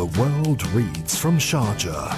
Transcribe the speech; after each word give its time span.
The 0.00 0.18
world 0.18 0.66
reads 0.68 1.14
from 1.18 1.36
Sharjah. 1.36 2.16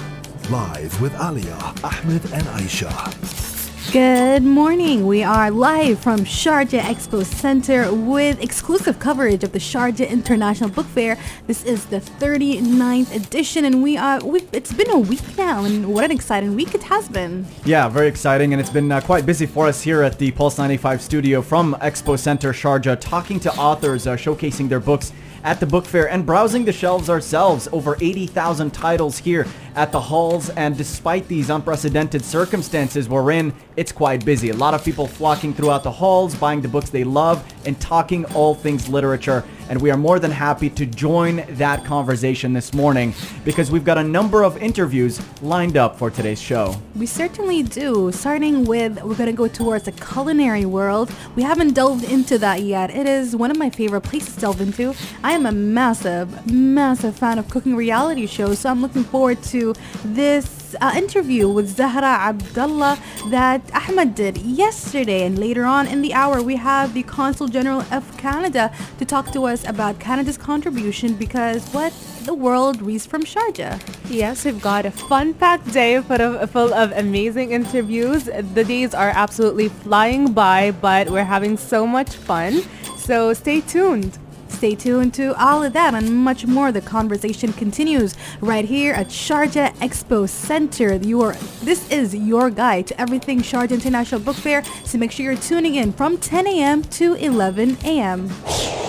Live 0.49 1.01
with 1.01 1.13
Alia, 1.15 1.57
Ahmed, 1.83 2.23
and 2.31 2.43
Aisha. 2.55 3.91
Good 3.91 4.41
morning. 4.41 5.05
We 5.05 5.21
are 5.21 5.51
live 5.51 5.99
from 5.99 6.19
Sharjah 6.21 6.79
Expo 6.79 7.25
Center 7.25 7.93
with 7.93 8.41
exclusive 8.41 8.99
coverage 8.99 9.43
of 9.43 9.51
the 9.51 9.59
Sharjah 9.59 10.09
International 10.09 10.69
Book 10.69 10.85
Fair. 10.85 11.17
This 11.45 11.65
is 11.65 11.85
the 11.87 11.99
39th 11.99 13.13
edition, 13.13 13.65
and 13.65 13.83
we 13.83 13.97
are. 13.97 14.23
We've, 14.23 14.47
it's 14.53 14.71
been 14.71 14.89
a 14.89 14.99
week 14.99 15.37
now, 15.37 15.65
and 15.65 15.93
what 15.93 16.05
an 16.05 16.11
exciting 16.11 16.55
week 16.55 16.73
it 16.73 16.83
has 16.83 17.09
been. 17.09 17.45
Yeah, 17.65 17.89
very 17.89 18.07
exciting, 18.07 18.53
and 18.53 18.61
it's 18.61 18.69
been 18.69 18.93
uh, 18.93 19.01
quite 19.01 19.25
busy 19.25 19.45
for 19.45 19.67
us 19.67 19.81
here 19.81 20.03
at 20.03 20.17
the 20.17 20.31
Pulse 20.31 20.57
95 20.57 21.01
studio 21.01 21.41
from 21.41 21.75
Expo 21.81 22.17
Center 22.17 22.53
Sharjah, 22.53 22.97
talking 23.01 23.41
to 23.41 23.53
authors, 23.55 24.07
uh, 24.07 24.15
showcasing 24.15 24.69
their 24.69 24.79
books 24.79 25.11
at 25.43 25.59
the 25.59 25.65
book 25.65 25.85
fair 25.85 26.09
and 26.09 26.25
browsing 26.25 26.65
the 26.65 26.71
shelves 26.71 27.09
ourselves. 27.09 27.67
Over 27.71 27.97
80,000 27.99 28.71
titles 28.71 29.17
here 29.17 29.45
at 29.75 29.91
the 29.91 29.99
halls, 29.99 30.49
and 30.51 30.77
despite 30.77 31.27
these 31.27 31.49
unprecedented 31.49 32.23
circumstances 32.23 33.09
we're 33.09 33.31
in, 33.31 33.53
it's 33.75 33.91
quite 33.91 34.23
busy. 34.23 34.49
A 34.49 34.55
lot 34.55 34.73
of 34.73 34.83
people 34.83 35.07
flocking 35.07 35.53
throughout 35.53 35.83
the 35.83 35.91
halls, 35.91 36.35
buying 36.35 36.61
the 36.61 36.67
books 36.67 36.89
they 36.89 37.03
love, 37.03 37.43
and 37.65 37.79
talking 37.79 38.25
all 38.33 38.55
things 38.55 38.87
literature. 38.87 39.43
And 39.69 39.81
we 39.81 39.91
are 39.91 39.97
more 39.97 40.19
than 40.19 40.31
happy 40.31 40.69
to 40.71 40.85
join 40.85 41.43
that 41.49 41.85
conversation 41.85 42.53
this 42.53 42.73
morning 42.73 43.13
because 43.45 43.71
we've 43.71 43.85
got 43.85 43.97
a 43.97 44.03
number 44.03 44.43
of 44.43 44.57
interviews 44.57 45.21
lined 45.41 45.77
up 45.77 45.97
for 45.97 46.09
today's 46.09 46.41
show. 46.41 46.75
We 46.95 47.05
certainly 47.05 47.63
do. 47.63 48.11
Starting 48.11 48.65
with, 48.65 49.01
we're 49.03 49.15
going 49.15 49.29
to 49.29 49.33
go 49.33 49.47
towards 49.47 49.85
the 49.85 49.91
culinary 49.91 50.65
world. 50.65 51.11
We 51.35 51.43
haven't 51.43 51.73
delved 51.73 52.03
into 52.03 52.37
that 52.39 52.61
yet. 52.61 52.89
It 52.89 53.07
is 53.07 53.35
one 53.35 53.51
of 53.51 53.57
my 53.57 53.69
favorite 53.69 54.01
places 54.01 54.35
to 54.35 54.41
delve 54.41 54.61
into. 54.61 54.95
I 55.23 55.31
am 55.31 55.45
a 55.45 55.51
massive, 55.51 56.51
massive 56.51 57.15
fan 57.15 57.39
of 57.39 57.49
cooking 57.49 57.75
reality 57.75 58.27
shows, 58.27 58.59
so 58.59 58.69
I'm 58.69 58.81
looking 58.81 59.03
forward 59.03 59.41
to 59.43 59.73
this 60.05 60.62
uh, 60.79 60.93
interview 60.95 61.47
with 61.49 61.75
Zahra 61.75 62.17
Abdalla 62.33 62.99
that 63.29 63.61
Ahmed 63.73 64.15
did 64.15 64.37
yesterday. 64.37 65.25
And 65.25 65.37
later 65.37 65.65
on 65.65 65.87
in 65.87 66.01
the 66.01 66.13
hour, 66.13 66.41
we 66.41 66.55
have 66.55 66.93
the 66.93 67.03
Consul 67.03 67.47
General 67.47 67.81
of 67.91 68.17
Canada 68.17 68.71
to 68.99 69.05
talk 69.05 69.31
to 69.31 69.45
us 69.45 69.67
about 69.67 69.99
Canada's 69.99 70.37
contribution 70.37 71.15
because 71.15 71.67
what 71.73 71.93
the 72.25 72.33
world 72.33 72.81
reads 72.81 73.05
from 73.05 73.23
Sharjah. 73.23 73.79
Yes, 74.09 74.45
we've 74.45 74.61
got 74.61 74.85
a 74.85 74.91
fun-packed 74.91 75.73
day 75.73 76.01
full 76.01 76.21
of, 76.21 76.51
full 76.51 76.73
of 76.73 76.91
amazing 76.93 77.51
interviews. 77.51 78.25
The 78.25 78.63
days 78.63 78.93
are 78.93 79.09
absolutely 79.09 79.69
flying 79.69 80.31
by, 80.33 80.71
but 80.71 81.09
we're 81.09 81.25
having 81.25 81.57
so 81.57 81.85
much 81.85 82.15
fun. 82.15 82.63
So 82.97 83.33
stay 83.33 83.59
tuned. 83.61 84.17
Stay 84.53 84.75
tuned 84.75 85.13
to 85.15 85.37
all 85.43 85.63
of 85.63 85.73
that 85.73 85.93
and 85.93 86.15
much 86.15 86.45
more. 86.45 86.71
The 86.71 86.81
conversation 86.81 87.51
continues 87.53 88.15
right 88.39 88.63
here 88.63 88.93
at 88.93 89.07
Sharjah 89.07 89.73
Expo 89.77 90.29
Center. 90.29 90.95
Your 90.95 91.33
this 91.61 91.89
is 91.91 92.15
your 92.15 92.49
guide 92.49 92.87
to 92.87 93.01
everything 93.01 93.39
Sharjah 93.39 93.71
International 93.71 94.21
Book 94.21 94.35
Fair. 94.35 94.63
So 94.85 94.97
make 94.97 95.11
sure 95.11 95.25
you're 95.25 95.35
tuning 95.35 95.75
in 95.75 95.91
from 95.91 96.17
10 96.17 96.47
a.m. 96.47 96.83
to 96.83 97.15
11 97.15 97.77
a.m. 97.83 98.29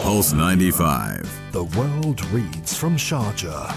Pulse 0.02 0.32
95. 0.32 1.52
The 1.52 1.64
world 1.64 2.24
reads 2.26 2.76
from 2.76 2.96
Sharjah. 2.96 3.74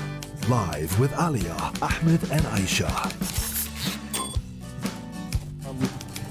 Live 0.50 1.00
with 1.00 1.14
Alia, 1.20 1.56
Ahmed, 1.82 2.22
and 2.32 2.42
Aisha. 2.56 3.57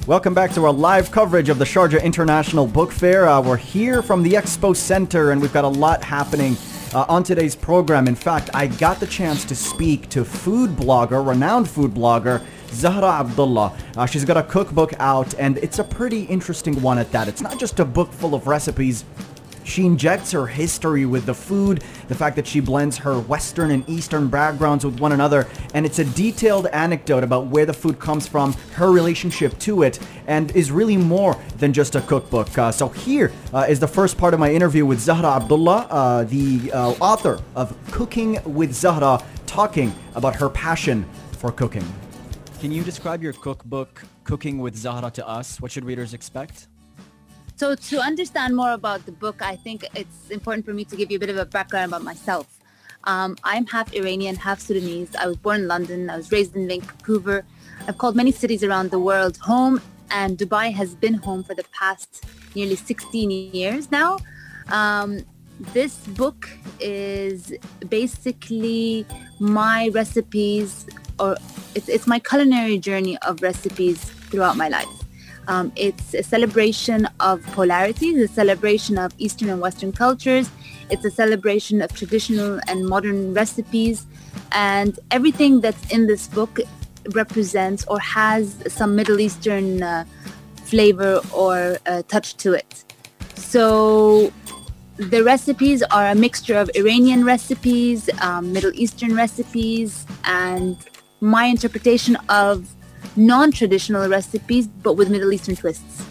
Welcome 0.07 0.35
back 0.35 0.53
to 0.53 0.65
our 0.65 0.73
live 0.73 1.11
coverage 1.11 1.49
of 1.49 1.59
the 1.59 1.65
Sharjah 1.65 2.01
International 2.01 2.65
Book 2.65 2.93
Fair. 2.93 3.29
Uh, 3.29 3.43
we're 3.43 3.57
here 3.57 4.03
from 4.03 4.23
the 4.23 4.35
Expo 4.35 4.77
Center 4.77 5.33
and 5.33 5.43
we've 5.43 5.53
got 5.53 5.65
a 5.65 5.69
lot 5.69 6.01
happening 6.05 6.57
uh, 6.95 7.07
on 7.09 7.25
today's 7.25 7.57
program. 7.57 8.07
In 8.07 8.15
fact, 8.15 8.49
I 8.55 8.69
got 8.69 9.01
the 9.01 9.09
chance 9.09 9.45
to 9.47 9.57
speak 9.57 10.09
to 10.11 10.25
food 10.25 10.71
blogger, 10.77 11.27
renowned 11.27 11.69
food 11.69 11.93
blogger, 11.93 12.41
Zahra 12.69 13.25
Abdalla. 13.25 13.77
Uh, 13.97 14.07
she's 14.07 14.25
got 14.25 14.37
a 14.37 14.45
cookbook 14.45 14.93
out 15.01 15.35
and 15.41 15.59
it's 15.59 15.81
a 15.81 15.85
pretty 15.85 16.23
interesting 16.27 16.81
one 16.81 16.99
at 16.99 17.11
that. 17.11 17.27
It's 17.27 17.43
not 17.43 17.59
just 17.59 17.81
a 17.81 17.85
book 17.85 18.13
full 18.13 18.37
of 18.37 18.47
recipes 18.47 19.05
she 19.67 19.85
injects 19.85 20.31
her 20.33 20.47
history 20.47 21.05
with 21.07 21.27
the 21.27 21.35
food, 21.35 21.83
the 22.09 22.15
fact 22.15 22.37
that 22.37 22.47
she 22.47 22.61
blends 22.61 22.97
her 22.99 23.19
Western 23.21 23.71
and 23.73 23.89
Eastern 23.89 24.29
backgrounds 24.29 24.85
with 24.85 25.01
one 25.01 25.13
another, 25.13 25.47
and 25.75 25.85
it's 25.85 25.99
a 25.99 26.05
detailed 26.05 26.67
anecdote 26.69 27.25
about 27.25 27.47
where 27.47 27.67
the 27.67 27.73
food 27.73 27.99
comes 27.99 28.27
from, 28.27 28.53
her 28.75 28.91
relationship 28.93 29.59
to 29.59 29.83
it, 29.83 29.99
and 30.27 30.55
is 30.55 30.71
really 30.71 30.97
more 30.97 31.37
than 31.59 31.73
just 31.73 31.97
a 31.97 32.01
cookbook. 32.03 32.57
Uh, 32.57 32.71
so 32.71 32.89
here 32.89 33.33
uh, 33.53 33.67
is 33.69 33.81
the 33.81 33.89
first 33.89 34.17
part 34.17 34.33
of 34.33 34.41
my 34.41 34.53
interview 34.53 34.87
with 34.87 35.01
Zahra 35.01 35.41
Abdalla, 35.41 35.87
uh, 35.91 36.25
the 36.25 36.73
uh, 36.73 36.91
author 37.01 37.41
of 37.55 37.77
Cooking 37.91 38.39
with 38.45 38.73
Zahra, 38.73 39.23
talking 39.47 39.93
about 40.15 40.37
her 40.37 40.49
passion 40.49 41.05
for 41.33 41.51
cooking. 41.51 41.85
Can 42.61 42.73
you 42.73 42.83
describe 42.83 43.23
your 43.23 43.33
cookbook, 43.33 44.03
Cooking 44.25 44.59
with 44.59 44.77
Zahra, 44.77 45.11
to 45.13 45.27
us? 45.27 45.61
What 45.61 45.71
should 45.71 45.85
readers 45.85 46.15
expect? 46.15 46.69
So 47.57 47.75
to 47.75 48.01
understand 48.01 48.55
more 48.55 48.73
about 48.73 49.07
the 49.07 49.13
book, 49.13 49.41
I 49.41 49.57
think 49.57 49.87
it's 49.95 50.29
important 50.31 50.67
for 50.67 50.75
me 50.75 50.85
to 50.85 50.95
give 50.95 51.11
you 51.11 51.17
a 51.17 51.21
bit 51.21 51.31
of 51.31 51.39
a 51.39 51.47
background 51.47 51.91
about 51.91 52.03
myself. 52.03 52.47
Um, 53.05 53.39
I'm 53.45 53.65
half 53.67 53.95
Iranian, 53.95 54.37
half 54.37 54.61
Sudanese. 54.61 55.17
I 55.17 55.27
was 55.27 55.39
born 55.39 55.63
in 55.63 55.69
London. 55.69 56.11
I 56.11 56.19
was 56.19 56.31
raised 56.31 56.55
in 56.55 56.69
Vancouver. 56.69 57.47
I've 57.89 57.97
called 57.97 58.15
many 58.15 58.31
cities 58.31 58.63
around 58.63 58.91
the 58.91 58.99
world 58.99 59.39
home, 59.39 59.81
and 60.11 60.37
Dubai 60.37 60.71
has 60.75 60.95
been 60.95 61.15
home 61.15 61.45
for 61.45 61.55
the 61.55 61.65
past 61.73 62.27
nearly 62.55 62.77
16 62.77 63.31
years 63.31 63.91
now. 63.91 64.19
Um, 64.69 65.21
this 65.73 65.97
book 66.09 66.51
is 66.79 67.55
basically 67.89 69.07
my 69.39 69.89
recipes, 69.95 70.87
or 71.19 71.37
it's, 71.75 71.89
it's 71.89 72.07
my 72.07 72.19
culinary 72.19 72.77
journey 72.77 73.17
of 73.19 73.41
recipes 73.41 73.99
throughout 74.29 74.59
my 74.59 74.69
life. 74.69 75.06
Um, 75.49 75.73
it's 75.77 76.15
a 76.15 76.23
celebration 76.23 77.09
of 77.21 77.43
polarities, 77.53 78.21
a 78.21 78.29
celebration 78.29 78.99
of 78.99 79.13
Eastern 79.19 79.49
and 79.49 79.61
Western 79.61 79.93
cultures. 79.93 80.51
It's 80.91 81.05
a 81.05 81.11
celebration 81.11 81.83
of 81.83 81.93
traditional 81.95 82.61
and 82.69 82.87
modern 82.87 83.35
recipes. 83.35 84.07
And 84.53 84.99
everything 85.11 85.61
that's 85.61 85.93
in 85.93 86.07
this 86.07 86.27
book 86.27 86.61
represents 87.13 87.85
or 87.87 87.99
has 88.01 88.57
some 88.69 88.97
Middle 88.97 89.21
Eastern 89.21 89.83
uh, 89.83 90.05
flavor 90.65 91.21
or 91.33 91.79
uh, 91.87 92.03
touch 92.09 92.35
to 92.39 92.53
it. 92.55 92.85
So 93.35 94.33
the 94.97 95.23
recipes 95.23 95.83
are 95.83 96.07
a 96.09 96.15
mixture 96.15 96.57
of 96.57 96.71
Iranian 96.75 97.25
recipes, 97.25 98.09
um, 98.21 98.53
Middle 98.53 98.73
Eastern 98.75 99.15
recipes, 99.15 100.07
and 100.25 100.77
my 101.21 101.45
interpretation 101.45 102.17
of 102.29 102.69
non-traditional 103.17 104.09
recipes, 104.09 104.67
but 104.67 104.95
with 104.95 105.11
Middle 105.11 105.33
Eastern 105.33 105.57
twists. 105.57 106.05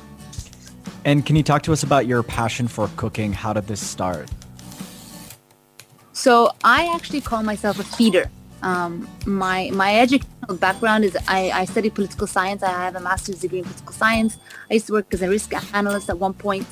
And 1.05 1.25
can 1.25 1.35
you 1.35 1.43
talk 1.43 1.61
to 1.63 1.73
us 1.73 1.83
about 1.83 2.07
your 2.07 2.23
passion 2.23 2.67
for 2.67 2.89
cooking? 2.97 3.31
How 3.31 3.53
did 3.53 3.67
this 3.67 3.79
start? 3.79 4.29
So 6.13 6.51
I 6.63 6.87
actually 6.95 7.21
call 7.21 7.43
myself 7.43 7.79
a 7.79 7.83
feeder. 7.83 8.29
Um, 8.63 9.07
my 9.27 9.69
my 9.73 9.99
educational 9.99 10.55
background 10.55 11.03
is 11.03 11.15
I, 11.27 11.51
I 11.51 11.65
studied 11.65 11.93
political 11.93 12.25
science. 12.25 12.63
I 12.63 12.69
have 12.69 12.95
a 12.95 12.99
master's 12.99 13.41
degree 13.41 13.59
in 13.59 13.65
political 13.65 13.93
science. 13.93 14.39
I 14.71 14.75
used 14.75 14.87
to 14.87 14.93
work 14.93 15.13
as 15.13 15.21
a 15.21 15.29
risk 15.29 15.53
analyst 15.75 16.09
at 16.09 16.17
one 16.17 16.33
point. 16.33 16.65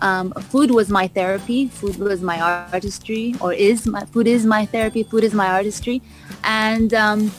Um, 0.00 0.32
food 0.32 0.72
was 0.72 0.88
my 0.88 1.06
therapy. 1.06 1.68
Food 1.68 1.98
was 1.98 2.20
my 2.20 2.40
artistry, 2.40 3.34
or 3.40 3.52
is 3.52 3.86
my 3.86 4.04
food 4.06 4.26
is 4.26 4.44
my 4.44 4.66
therapy. 4.66 5.04
Food 5.04 5.22
is 5.22 5.34
my 5.34 5.48
artistry, 5.48 6.02
and 6.42 6.92
um, 6.92 7.30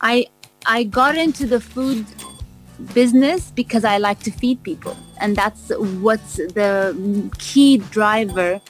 I 0.00 0.26
I 0.66 0.84
got 0.84 1.16
into 1.16 1.46
the 1.46 1.60
food 1.60 2.06
business 2.92 3.50
because 3.50 3.84
I 3.84 3.98
like 3.98 4.20
to 4.20 4.30
feed 4.30 4.62
people. 4.62 4.96
And 5.20 5.36
that's 5.36 5.70
what's 6.00 6.36
the 6.36 7.30
key 7.38 7.78
driver 7.78 8.60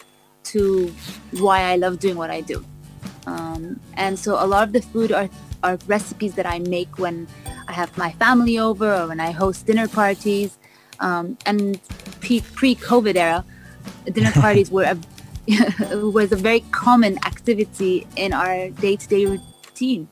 to 0.44 0.94
why 1.32 1.62
I 1.62 1.76
love 1.76 1.98
doing 1.98 2.16
what 2.16 2.30
I 2.30 2.40
do. 2.40 2.64
Um, 3.26 3.80
and 3.94 4.18
so 4.18 4.34
a 4.34 4.46
lot 4.46 4.64
of 4.64 4.72
the 4.72 4.82
food 4.82 5.10
are, 5.12 5.30
are 5.62 5.78
recipes 5.86 6.34
that 6.34 6.46
I 6.46 6.58
make 6.58 6.98
when 6.98 7.26
I 7.68 7.72
have 7.72 7.96
my 7.96 8.12
family 8.12 8.58
over 8.58 8.92
or 8.94 9.08
when 9.08 9.20
I 9.20 9.30
host 9.30 9.66
dinner 9.66 9.88
parties. 9.88 10.58
Um, 11.00 11.38
and 11.46 11.80
pre- 12.20 12.40
pre-COVID 12.40 13.16
era, 13.16 13.44
dinner 14.12 14.32
parties 14.34 14.70
were 14.70 14.84
a, 14.84 15.96
was 16.10 16.32
a 16.32 16.36
very 16.36 16.60
common 16.70 17.18
activity 17.24 18.06
in 18.16 18.32
our 18.32 18.70
day-to-day 18.70 19.26
routine. 19.26 20.08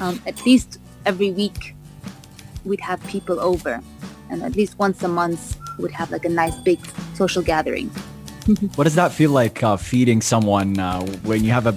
Um, 0.00 0.22
at 0.26 0.44
least 0.46 0.77
every 1.08 1.32
week 1.32 1.74
we'd 2.66 2.80
have 2.80 3.00
people 3.06 3.40
over. 3.40 3.80
And 4.30 4.42
at 4.42 4.54
least 4.54 4.78
once 4.78 5.02
a 5.02 5.08
month 5.08 5.56
we'd 5.78 5.96
have 6.00 6.10
like 6.10 6.26
a 6.26 6.34
nice 6.42 6.56
big 6.68 6.78
social 7.14 7.42
gathering. 7.42 7.90
What 8.76 8.84
does 8.84 8.94
that 8.94 9.12
feel 9.12 9.32
like 9.42 9.62
uh, 9.62 9.76
feeding 9.76 10.20
someone 10.22 10.78
uh, 10.78 11.04
when 11.28 11.44
you 11.44 11.52
have 11.52 11.66
a 11.66 11.72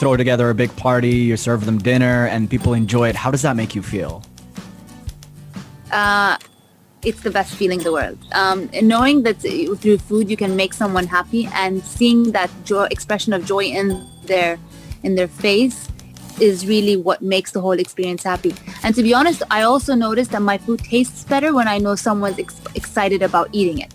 throw 0.00 0.16
together 0.16 0.48
a 0.48 0.54
big 0.54 0.72
party 0.76 1.14
you 1.30 1.36
serve 1.36 1.66
them 1.68 1.76
dinner 1.76 2.26
and 2.32 2.48
people 2.48 2.72
enjoy 2.72 3.06
it? 3.12 3.16
How 3.24 3.30
does 3.30 3.42
that 3.42 3.56
make 3.56 3.74
you 3.74 3.82
feel? 3.82 4.22
Uh, 5.92 6.38
it's 7.08 7.20
the 7.20 7.30
best 7.30 7.52
feeling 7.60 7.80
in 7.80 7.84
the 7.84 7.92
world. 7.92 8.18
Um, 8.32 8.70
knowing 8.82 9.22
that 9.24 9.36
through 9.80 9.98
food 9.98 10.30
you 10.32 10.38
can 10.44 10.56
make 10.56 10.72
someone 10.72 11.06
happy 11.06 11.42
and 11.52 11.84
seeing 11.84 12.32
that 12.32 12.50
joy 12.64 12.84
expression 12.96 13.34
of 13.36 13.44
joy 13.44 13.64
in 13.64 13.86
their 14.24 14.58
in 15.02 15.14
their 15.18 15.28
face 15.28 15.88
is 16.40 16.66
really 16.66 16.96
what 16.96 17.22
makes 17.22 17.52
the 17.52 17.60
whole 17.60 17.78
experience 17.78 18.22
happy. 18.22 18.54
And 18.82 18.94
to 18.94 19.02
be 19.02 19.14
honest, 19.14 19.42
I 19.50 19.62
also 19.62 19.94
noticed 19.94 20.30
that 20.32 20.42
my 20.42 20.58
food 20.58 20.80
tastes 20.80 21.24
better 21.24 21.54
when 21.54 21.68
I 21.68 21.78
know 21.78 21.94
someone's 21.94 22.38
ex- 22.38 22.60
excited 22.74 23.22
about 23.22 23.48
eating 23.52 23.78
it. 23.78 23.92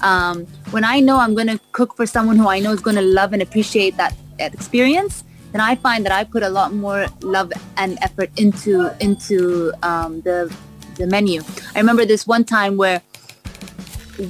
Um, 0.00 0.46
when 0.70 0.84
I 0.84 1.00
know 1.00 1.18
I'm 1.18 1.34
going 1.34 1.48
to 1.48 1.60
cook 1.72 1.96
for 1.96 2.06
someone 2.06 2.36
who 2.36 2.48
I 2.48 2.60
know 2.60 2.72
is 2.72 2.80
going 2.80 2.96
to 2.96 3.02
love 3.02 3.32
and 3.32 3.42
appreciate 3.42 3.96
that, 3.96 4.14
that 4.38 4.54
experience, 4.54 5.24
then 5.52 5.60
I 5.60 5.76
find 5.76 6.04
that 6.04 6.12
I 6.12 6.24
put 6.24 6.42
a 6.42 6.48
lot 6.48 6.72
more 6.72 7.06
love 7.22 7.52
and 7.76 7.98
effort 8.02 8.30
into 8.38 8.94
into 9.00 9.72
um, 9.82 10.20
the 10.20 10.54
the 10.96 11.06
menu. 11.06 11.42
I 11.74 11.78
remember 11.78 12.04
this 12.04 12.26
one 12.26 12.44
time 12.44 12.76
where 12.76 13.00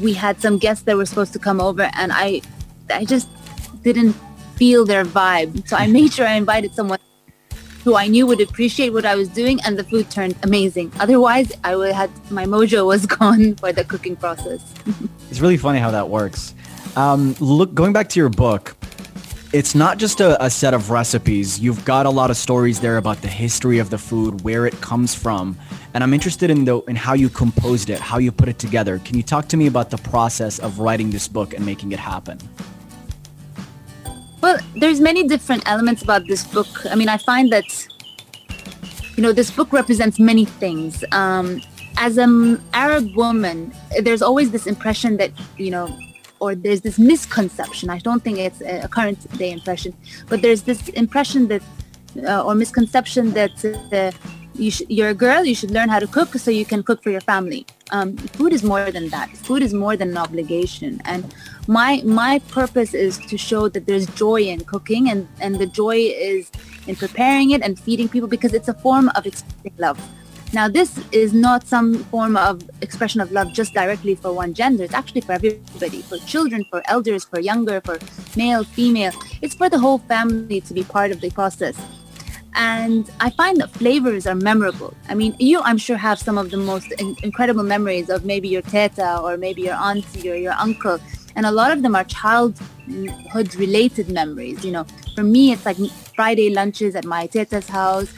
we 0.00 0.12
had 0.12 0.40
some 0.40 0.58
guests 0.58 0.84
that 0.84 0.96
were 0.96 1.06
supposed 1.06 1.32
to 1.32 1.38
come 1.38 1.60
over, 1.60 1.90
and 1.94 2.12
I 2.12 2.40
I 2.88 3.04
just 3.04 3.28
didn't 3.82 4.14
feel 4.56 4.84
their 4.84 5.04
vibe. 5.04 5.66
So 5.68 5.76
I 5.76 5.86
made 5.86 6.12
sure 6.12 6.26
I 6.26 6.34
invited 6.34 6.74
someone 6.74 6.98
who 7.88 7.96
I 7.96 8.06
knew 8.06 8.26
would 8.26 8.42
appreciate 8.42 8.90
what 8.90 9.06
I 9.06 9.14
was 9.14 9.28
doing, 9.28 9.60
and 9.64 9.78
the 9.78 9.84
food 9.84 10.10
turned 10.10 10.36
amazing. 10.42 10.92
Otherwise, 11.00 11.50
I 11.64 11.74
would 11.74 11.94
had 11.94 12.10
my 12.30 12.44
mojo 12.44 12.84
was 12.84 13.06
gone 13.20 13.54
for 13.54 13.72
the 13.72 13.82
cooking 13.82 14.14
process. 14.14 14.62
it's 15.30 15.40
really 15.40 15.56
funny 15.56 15.78
how 15.78 15.90
that 15.90 16.10
works. 16.10 16.54
Um, 16.96 17.34
look, 17.40 17.72
going 17.72 17.94
back 17.94 18.10
to 18.10 18.20
your 18.20 18.28
book, 18.28 18.76
it's 19.54 19.74
not 19.74 19.96
just 19.96 20.20
a, 20.20 20.44
a, 20.44 20.50
set 20.50 20.74
of 20.74 20.90
recipes. 20.90 21.58
You've 21.58 21.82
got 21.86 22.04
a 22.04 22.10
lot 22.10 22.30
of 22.30 22.36
stories 22.36 22.78
there 22.78 22.98
about 22.98 23.22
the 23.22 23.28
history 23.28 23.78
of 23.78 23.88
the 23.88 23.96
food, 23.96 24.42
where 24.42 24.66
it 24.66 24.78
comes 24.82 25.14
from, 25.14 25.56
and 25.94 26.04
I'm 26.04 26.12
interested 26.12 26.50
in 26.50 26.66
the 26.66 26.82
in 26.88 26.96
how 26.96 27.14
you 27.14 27.30
composed 27.30 27.88
it, 27.88 28.00
how 28.00 28.18
you 28.18 28.30
put 28.30 28.50
it 28.50 28.58
together. 28.58 28.98
Can 28.98 29.16
you 29.16 29.22
talk 29.22 29.48
to 29.48 29.56
me 29.56 29.66
about 29.66 29.88
the 29.88 29.96
process 30.12 30.58
of 30.58 30.78
writing 30.78 31.08
this 31.08 31.26
book 31.26 31.54
and 31.54 31.64
making 31.64 31.92
it 31.92 31.98
happen? 31.98 32.38
Well, 34.40 34.58
there's 34.76 35.00
many 35.00 35.26
different 35.26 35.68
elements 35.68 36.02
about 36.02 36.26
this 36.26 36.46
book. 36.46 36.68
I 36.86 36.94
mean, 36.94 37.08
I 37.08 37.16
find 37.16 37.52
that 37.52 37.66
you 39.16 39.22
know 39.22 39.32
this 39.32 39.50
book 39.50 39.72
represents 39.72 40.18
many 40.18 40.44
things. 40.44 41.04
Um, 41.12 41.60
as 41.96 42.18
an 42.18 42.62
Arab 42.72 43.14
woman, 43.16 43.72
there's 44.00 44.22
always 44.22 44.52
this 44.52 44.66
impression 44.66 45.16
that 45.16 45.32
you 45.56 45.70
know 45.70 45.88
or 46.40 46.54
there's 46.54 46.82
this 46.82 46.98
misconception. 46.98 47.90
I 47.90 47.98
don't 47.98 48.22
think 48.22 48.38
it's 48.38 48.60
a 48.60 48.88
current 48.88 49.18
day 49.38 49.50
impression, 49.50 49.92
but 50.28 50.40
there's 50.40 50.62
this 50.62 50.88
impression 50.90 51.48
that 51.48 51.62
uh, 52.26 52.44
or 52.44 52.54
misconception 52.54 53.32
that 53.32 53.54
uh, 53.92 54.12
you 54.54 54.70
sh- 54.70 54.88
you're 54.88 55.10
a 55.10 55.14
girl, 55.14 55.44
you 55.44 55.54
should 55.54 55.70
learn 55.70 55.88
how 55.88 55.98
to 55.98 56.06
cook 56.06 56.34
so 56.34 56.50
you 56.50 56.64
can 56.64 56.82
cook 56.82 57.02
for 57.02 57.10
your 57.10 57.20
family. 57.20 57.66
Um, 57.90 58.16
food 58.16 58.52
is 58.52 58.62
more 58.62 58.90
than 58.90 59.08
that. 59.10 59.30
Food 59.30 59.62
is 59.62 59.74
more 59.74 59.96
than 59.96 60.10
an 60.10 60.16
obligation. 60.18 61.00
And 61.04 61.34
my 61.68 62.02
my 62.04 62.40
purpose 62.48 62.94
is 62.94 63.18
to 63.18 63.36
show 63.36 63.68
that 63.68 63.86
there's 63.86 64.06
joy 64.06 64.40
in 64.40 64.64
cooking, 64.64 65.10
and 65.10 65.28
and 65.40 65.56
the 65.56 65.66
joy 65.66 65.96
is 65.96 66.50
in 66.86 66.96
preparing 66.96 67.50
it 67.50 67.62
and 67.62 67.78
feeding 67.78 68.08
people 68.08 68.28
because 68.28 68.54
it's 68.54 68.68
a 68.68 68.74
form 68.74 69.10
of 69.14 69.26
expressing 69.26 69.74
love. 69.78 70.00
Now, 70.54 70.66
this 70.66 70.98
is 71.12 71.34
not 71.34 71.66
some 71.66 72.04
form 72.04 72.34
of 72.34 72.62
expression 72.80 73.20
of 73.20 73.30
love 73.32 73.52
just 73.52 73.74
directly 73.74 74.14
for 74.14 74.32
one 74.32 74.54
gender. 74.54 74.82
It's 74.82 74.94
actually 74.94 75.20
for 75.20 75.32
everybody, 75.32 76.00
for 76.00 76.16
children, 76.20 76.64
for 76.70 76.82
elders, 76.86 77.24
for 77.26 77.38
younger, 77.38 77.82
for 77.82 77.98
male, 78.34 78.64
female. 78.64 79.12
It's 79.42 79.54
for 79.54 79.68
the 79.68 79.78
whole 79.78 79.98
family 79.98 80.62
to 80.62 80.72
be 80.72 80.84
part 80.84 81.10
of 81.10 81.20
the 81.20 81.30
process. 81.30 81.76
And 82.54 83.10
I 83.20 83.28
find 83.28 83.60
that 83.60 83.70
flavors 83.72 84.26
are 84.26 84.34
memorable. 84.34 84.94
I 85.10 85.14
mean, 85.14 85.36
you, 85.38 85.60
I'm 85.60 85.76
sure, 85.76 85.98
have 85.98 86.18
some 86.18 86.38
of 86.38 86.50
the 86.50 86.56
most 86.56 86.90
in- 86.92 87.16
incredible 87.22 87.62
memories 87.62 88.08
of 88.08 88.24
maybe 88.24 88.48
your 88.48 88.62
teta 88.62 89.20
or 89.20 89.36
maybe 89.36 89.62
your 89.62 89.74
auntie 89.74 90.30
or 90.30 90.34
your 90.34 90.54
uncle. 90.54 90.98
And 91.36 91.46
a 91.46 91.52
lot 91.52 91.70
of 91.70 91.82
them 91.82 91.94
are 91.94 92.04
childhood 92.04 93.54
related 93.54 94.08
memories. 94.10 94.64
You 94.64 94.72
know, 94.72 94.86
for 95.14 95.22
me, 95.22 95.52
it's 95.52 95.64
like 95.64 95.76
Friday 96.16 96.50
lunches 96.50 96.96
at 96.96 97.04
my 97.04 97.26
teta's 97.26 97.68
house 97.68 98.12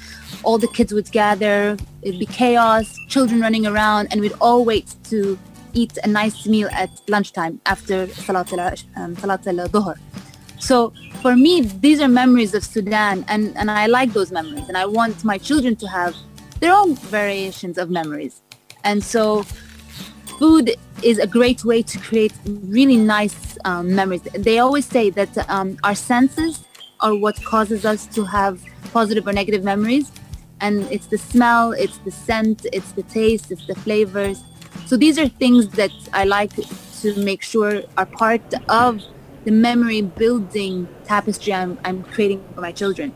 all 0.44 0.58
the 0.58 0.68
kids 0.68 0.92
would 0.92 1.10
gather. 1.10 1.76
It'd 2.02 2.18
be 2.18 2.26
chaos, 2.26 2.96
children 3.08 3.40
running 3.40 3.66
around, 3.66 4.08
and 4.10 4.20
we'd 4.20 4.34
all 4.40 4.64
wait 4.64 4.94
to 5.04 5.38
eat 5.72 5.98
a 6.02 6.08
nice 6.08 6.46
meal 6.46 6.68
at 6.72 6.90
lunchtime 7.08 7.60
after 7.66 8.08
Salat 8.08 8.52
um, 8.96 9.16
al-Dhuhr. 9.22 9.96
So 10.58 10.92
for 11.22 11.36
me, 11.36 11.62
these 11.62 12.00
are 12.00 12.08
memories 12.08 12.54
of 12.54 12.64
Sudan, 12.64 13.24
and, 13.28 13.56
and 13.56 13.70
I 13.70 13.86
like 13.86 14.12
those 14.12 14.30
memories, 14.30 14.68
and 14.68 14.76
I 14.76 14.86
want 14.86 15.24
my 15.24 15.38
children 15.38 15.76
to 15.76 15.86
have 15.86 16.14
their 16.60 16.74
own 16.74 16.94
variations 16.96 17.78
of 17.78 17.90
memories. 17.90 18.42
And 18.84 19.02
so 19.02 19.44
food 20.40 20.74
is 21.02 21.18
a 21.18 21.26
great 21.26 21.64
way 21.66 21.82
to 21.82 21.98
create 21.98 22.32
really 22.46 22.96
nice 22.96 23.58
um, 23.66 23.94
memories. 23.94 24.22
They 24.48 24.58
always 24.58 24.86
say 24.86 25.10
that 25.10 25.32
um, 25.50 25.76
our 25.84 25.94
senses 25.94 26.64
are 27.00 27.14
what 27.14 27.36
causes 27.44 27.84
us 27.84 28.06
to 28.16 28.24
have 28.24 28.64
positive 28.94 29.26
or 29.28 29.34
negative 29.34 29.62
memories 29.62 30.10
and 30.62 30.84
it's 30.90 31.06
the 31.06 31.18
smell, 31.18 31.72
it's 31.72 31.98
the 31.98 32.10
scent, 32.10 32.66
it's 32.72 32.92
the 32.92 33.02
taste, 33.02 33.52
it's 33.52 33.66
the 33.66 33.74
flavors. 33.74 34.42
So 34.86 34.96
these 34.96 35.18
are 35.18 35.28
things 35.28 35.68
that 35.80 35.92
I 36.14 36.24
like 36.24 36.52
to 37.02 37.14
make 37.22 37.42
sure 37.42 37.82
are 37.98 38.06
part 38.06 38.42
of 38.68 39.02
the 39.44 39.52
memory 39.52 40.00
building 40.00 40.88
tapestry 41.04 41.52
I'm, 41.52 41.78
I'm 41.84 42.02
creating 42.02 42.42
for 42.54 42.62
my 42.62 42.72
children. 42.72 43.12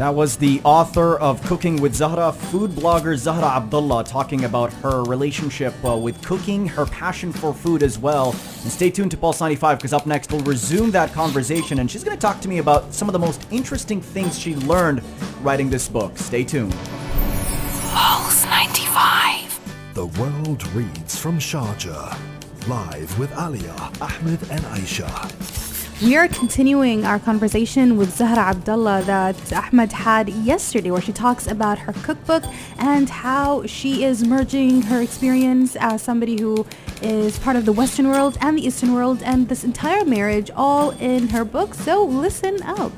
That 0.00 0.14
was 0.14 0.38
the 0.38 0.62
author 0.64 1.18
of 1.18 1.42
Cooking 1.42 1.78
with 1.78 1.94
Zahra, 1.94 2.32
food 2.32 2.70
blogger 2.70 3.18
Zahra 3.18 3.60
Abdalla, 3.60 4.02
talking 4.02 4.46
about 4.46 4.72
her 4.72 5.02
relationship 5.02 5.74
uh, 5.84 5.94
with 5.94 6.24
cooking, 6.24 6.66
her 6.68 6.86
passion 6.86 7.34
for 7.34 7.52
food 7.52 7.82
as 7.82 7.98
well. 7.98 8.30
And 8.30 8.72
stay 8.72 8.88
tuned 8.90 9.10
to 9.10 9.18
Pulse 9.18 9.42
95 9.42 9.76
because 9.76 9.92
up 9.92 10.06
next 10.06 10.32
we'll 10.32 10.40
resume 10.40 10.90
that 10.92 11.12
conversation 11.12 11.80
and 11.80 11.90
she's 11.90 12.02
going 12.02 12.16
to 12.16 12.20
talk 12.20 12.40
to 12.40 12.48
me 12.48 12.60
about 12.60 12.94
some 12.94 13.10
of 13.10 13.12
the 13.12 13.18
most 13.18 13.46
interesting 13.50 14.00
things 14.00 14.38
she 14.38 14.56
learned 14.56 15.02
writing 15.42 15.68
this 15.68 15.86
book. 15.86 16.16
Stay 16.16 16.44
tuned. 16.44 16.72
Pulse 17.92 18.46
95. 18.46 19.92
The 19.92 20.06
world 20.06 20.66
reads 20.68 21.18
from 21.18 21.38
Sharjah. 21.38 22.16
Live 22.66 23.18
with 23.18 23.30
Alia, 23.38 23.74
Ahmed, 24.00 24.40
and 24.50 24.62
Aisha. 24.62 25.69
We 26.02 26.16
are 26.16 26.28
continuing 26.28 27.04
our 27.04 27.18
conversation 27.18 27.98
with 27.98 28.16
Zahra 28.16 28.54
Abdalla 28.54 29.04
that 29.04 29.52
Ahmed 29.52 29.92
had 29.92 30.30
yesterday, 30.30 30.90
where 30.90 31.02
she 31.02 31.12
talks 31.12 31.46
about 31.46 31.78
her 31.80 31.92
cookbook 31.92 32.42
and 32.78 33.10
how 33.10 33.66
she 33.66 34.02
is 34.02 34.24
merging 34.24 34.80
her 34.80 35.02
experience 35.02 35.76
as 35.76 36.00
somebody 36.00 36.40
who 36.40 36.64
is 37.02 37.38
part 37.40 37.56
of 37.56 37.66
the 37.66 37.72
Western 37.72 38.08
world 38.08 38.38
and 38.40 38.56
the 38.56 38.66
Eastern 38.66 38.94
world 38.94 39.22
and 39.22 39.50
this 39.50 39.62
entire 39.62 40.02
marriage 40.06 40.50
all 40.56 40.92
in 40.92 41.28
her 41.28 41.44
book. 41.44 41.74
So 41.74 42.02
listen 42.02 42.62
up. 42.62 42.92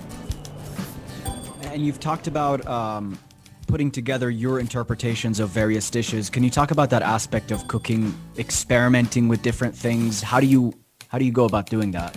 And 1.62 1.84
you've 1.84 1.98
talked 1.98 2.28
about 2.28 2.64
um, 2.68 3.18
putting 3.66 3.90
together 3.90 4.30
your 4.30 4.60
interpretations 4.60 5.40
of 5.40 5.48
various 5.48 5.90
dishes. 5.90 6.30
Can 6.30 6.44
you 6.44 6.50
talk 6.50 6.70
about 6.70 6.90
that 6.90 7.02
aspect 7.02 7.50
of 7.50 7.66
cooking, 7.66 8.14
experimenting 8.38 9.26
with 9.26 9.42
different 9.42 9.74
things? 9.74 10.22
How 10.22 10.38
do 10.38 10.46
you 10.46 10.72
how 11.08 11.18
do 11.18 11.24
you 11.24 11.32
go 11.32 11.44
about 11.44 11.68
doing 11.68 11.90
that? 11.90 12.16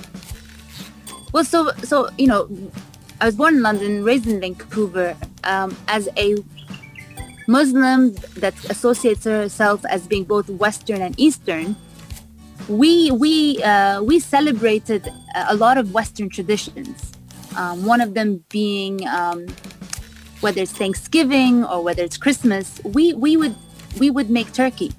Well, 1.36 1.44
so 1.44 1.70
so 1.84 2.10
you 2.18 2.28
know, 2.28 2.48
I 3.20 3.26
was 3.26 3.36
born 3.36 3.56
in 3.56 3.62
London, 3.62 4.06
raised 4.06 4.26
in 4.26 4.40
Vancouver. 4.40 5.18
Um, 5.44 5.76
as 5.90 6.08
a 6.16 6.38
Muslim 7.46 8.14
that 8.40 8.56
associates 8.70 9.26
herself 9.26 9.84
as 9.90 10.08
being 10.08 10.24
both 10.24 10.50
Western 10.50 11.02
and 11.02 11.14
Eastern, 11.20 11.76
we 12.70 13.12
we 13.12 13.62
uh, 13.64 14.02
we 14.02 14.22
celebrated 14.22 15.12
a 15.36 15.58
lot 15.58 15.78
of 15.78 15.94
Western 15.94 16.30
traditions. 16.30 17.12
Um, 17.58 17.86
one 17.86 18.00
of 18.00 18.14
them 18.14 18.46
being 18.48 19.06
um, 19.06 19.46
whether 20.40 20.62
it's 20.62 20.72
Thanksgiving 20.72 21.66
or 21.66 21.84
whether 21.84 22.02
it's 22.02 22.16
Christmas, 22.16 22.80
we 22.86 23.14
we 23.14 23.36
would 23.36 23.56
we 24.00 24.10
would 24.10 24.30
make 24.30 24.54
turkey, 24.54 24.94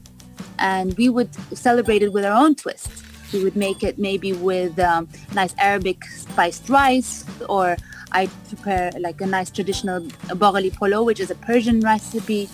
and 0.59 0.93
we 0.99 1.09
would 1.09 1.31
celebrate 1.57 2.03
it 2.03 2.13
with 2.13 2.27
our 2.27 2.37
own 2.37 2.57
twist. 2.57 3.06
We 3.33 3.43
would 3.45 3.57
make 3.57 3.83
it 3.83 3.99
maybe 3.99 4.33
with 4.33 4.79
um, 4.79 5.09
nice 5.35 5.55
Arabic 5.59 6.05
spiced 6.05 6.69
rice, 6.69 7.25
or 7.49 7.77
I 8.13 8.29
prepare 8.49 8.93
like 8.99 9.21
a 9.21 9.27
nice 9.27 9.51
traditional 9.51 10.01
baghali 10.41 10.73
polo, 10.75 11.03
which 11.03 11.21
is 11.21 11.31
a 11.31 11.35
Persian 11.35 11.81
recipe. 11.81 12.49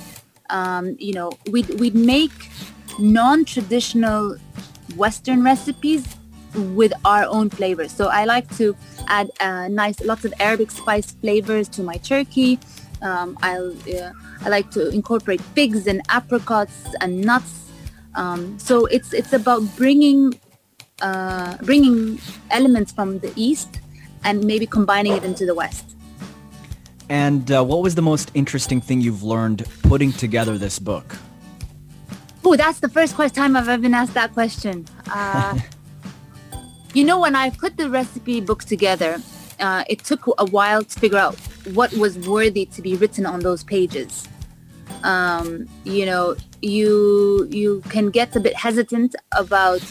Um, 0.50 0.96
you 0.98 1.14
know, 1.14 1.32
we'd, 1.50 1.68
we'd 1.80 1.94
make 1.94 2.50
non-traditional 2.98 4.36
Western 4.96 5.42
recipes 5.42 6.04
with 6.54 6.92
our 7.04 7.24
own 7.24 7.48
flavors. 7.48 7.92
So 7.92 8.08
I 8.08 8.24
like 8.24 8.54
to 8.56 8.76
add 9.08 9.30
uh, 9.40 9.68
nice, 9.68 10.00
lots 10.00 10.24
of 10.24 10.34
Arabic 10.38 10.70
spice 10.70 11.12
flavors 11.12 11.68
to 11.70 11.82
my 11.82 11.96
turkey. 11.96 12.58
Um, 13.00 13.38
I'll, 13.42 13.72
uh, 13.72 14.12
I 14.42 14.48
like 14.48 14.70
to 14.72 14.88
incorporate 14.90 15.40
figs 15.40 15.86
and 15.86 16.02
apricots 16.08 16.86
and 17.00 17.20
nuts. 17.22 17.70
Um, 18.14 18.58
so 18.58 18.84
it's 18.86 19.14
it's 19.14 19.32
about 19.32 19.62
bringing 19.76 20.38
uh, 21.02 21.56
bringing 21.62 22.18
elements 22.50 22.92
from 22.92 23.18
the 23.18 23.32
east 23.37 23.80
and 24.25 24.44
maybe 24.44 24.66
combining 24.66 25.12
it 25.12 25.25
into 25.25 25.44
the 25.44 25.54
west. 25.54 25.97
And 27.09 27.50
uh, 27.50 27.62
what 27.64 27.82
was 27.82 27.94
the 27.94 28.02
most 28.02 28.30
interesting 28.35 28.80
thing 28.80 29.00
you've 29.00 29.23
learned 29.23 29.66
putting 29.82 30.12
together 30.12 30.56
this 30.56 30.78
book? 30.78 31.16
Oh, 32.44 32.56
that's 32.56 32.80
the 32.80 32.88
first 32.88 33.14
time 33.35 33.56
I've 33.56 33.68
ever 33.68 33.82
been 33.82 33.94
asked 33.94 34.14
that 34.14 34.32
question. 34.32 34.87
Uh, 35.11 35.59
you 36.94 37.04
know, 37.04 37.21
when 37.21 37.37
I 37.37 37.50
put 37.50 37.76
the 37.76 37.90
recipe 37.90 38.40
book 38.40 38.64
together, 38.64 39.21
uh, 39.61 39.85
it 39.88 40.04
took 40.04 40.26
a 40.38 40.47
while 40.47 40.82
to 40.85 41.00
figure 41.00 41.18
out 41.18 41.37
what 41.73 41.92
was 41.94 42.18
worthy 42.18 42.66
to 42.66 42.82
be 42.82 42.97
written 42.97 43.26
on 43.26 43.40
those 43.40 43.62
pages. 43.62 44.28
Um, 45.04 45.68
you 45.85 46.06
know, 46.06 46.37
you 46.61 47.47
you 47.50 47.82
can 47.88 48.11
get 48.11 48.35
a 48.37 48.40
bit 48.40 48.54
hesitant 48.54 49.14
about 49.32 49.82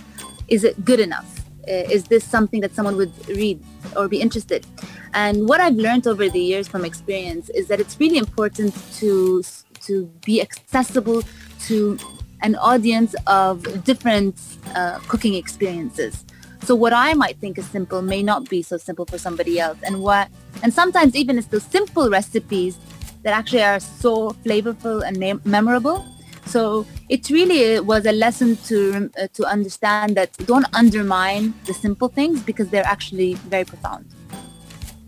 is 0.51 0.63
it 0.63 0.86
good 0.86 1.00
enough? 1.00 1.39
Uh, 1.67 1.96
is 1.96 2.03
this 2.05 2.24
something 2.24 2.60
that 2.62 2.75
someone 2.75 2.96
would 2.98 3.13
read 3.29 3.60
or 3.96 4.08
be 4.08 4.20
interested? 4.20 4.65
And 5.13 5.48
what 5.48 5.60
I've 5.62 5.75
learned 5.75 6.05
over 6.05 6.29
the 6.29 6.39
years 6.39 6.67
from 6.67 6.84
experience 6.86 7.50
is 7.50 7.67
that 7.70 7.79
it's 7.79 8.00
really 8.00 8.17
important 8.17 8.75
to 9.00 9.43
to 9.88 10.05
be 10.25 10.41
accessible 10.41 11.24
to 11.67 11.98
an 12.43 12.55
audience 12.55 13.15
of 13.25 13.84
different 13.84 14.36
uh, 14.75 15.00
cooking 15.08 15.34
experiences. 15.34 16.25
So 16.63 16.75
what 16.75 16.93
I 16.93 17.13
might 17.13 17.38
think 17.39 17.58
is 17.58 17.65
simple 17.65 18.01
may 18.03 18.22
not 18.22 18.48
be 18.50 18.62
so 18.62 18.77
simple 18.77 19.05
for 19.05 19.17
somebody 19.17 19.60
else. 19.60 19.79
And 19.84 20.01
what 20.01 20.29
and 20.63 20.74
sometimes 20.74 21.15
even 21.15 21.38
it's 21.38 21.48
those 21.48 21.63
simple 21.63 22.10
recipes 22.10 22.77
that 23.24 23.34
actually 23.34 23.63
are 23.63 23.79
so 23.79 24.31
flavorful 24.43 25.05
and 25.08 25.17
mem- 25.17 25.41
memorable. 25.46 26.05
So 26.51 26.86
it 27.08 27.29
really 27.29 27.79
was 27.79 28.05
a 28.05 28.12
lesson 28.12 28.58
to 28.67 29.10
uh, 29.17 29.27
to 29.38 29.46
understand 29.46 30.17
that 30.17 30.29
don't 30.46 30.67
undermine 30.74 31.53
the 31.65 31.74
simple 31.74 32.10
things 32.10 32.43
because 32.43 32.67
they're 32.67 32.91
actually 32.96 33.36
very 33.53 33.63
profound. 33.63 34.05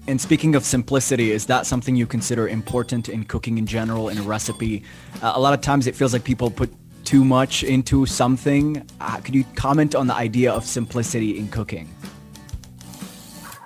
And 0.07 0.21
speaking 0.21 0.55
of 0.55 0.63
simplicity, 0.63 1.31
is 1.31 1.45
that 1.47 1.65
something 1.65 1.97
you 1.97 2.05
consider 2.05 2.47
important 2.47 3.09
in 3.09 3.25
cooking 3.25 3.57
in 3.57 3.65
general 3.65 4.07
in 4.07 4.17
a 4.19 4.21
recipe? 4.21 4.83
Uh, 5.21 5.33
a 5.35 5.39
lot 5.39 5.53
of 5.53 5.59
times 5.59 5.85
it 5.85 5.95
feels 5.95 6.13
like 6.13 6.23
people 6.23 6.50
put 6.50 6.71
too 7.03 7.25
much 7.25 7.63
into 7.63 8.05
something. 8.05 8.81
Uh, 9.01 9.17
could 9.17 9.35
you 9.35 9.43
comment 9.55 9.95
on 9.95 10.07
the 10.07 10.15
idea 10.15 10.50
of 10.50 10.63
simplicity 10.63 11.38
in 11.38 11.50
cooking? 11.50 11.89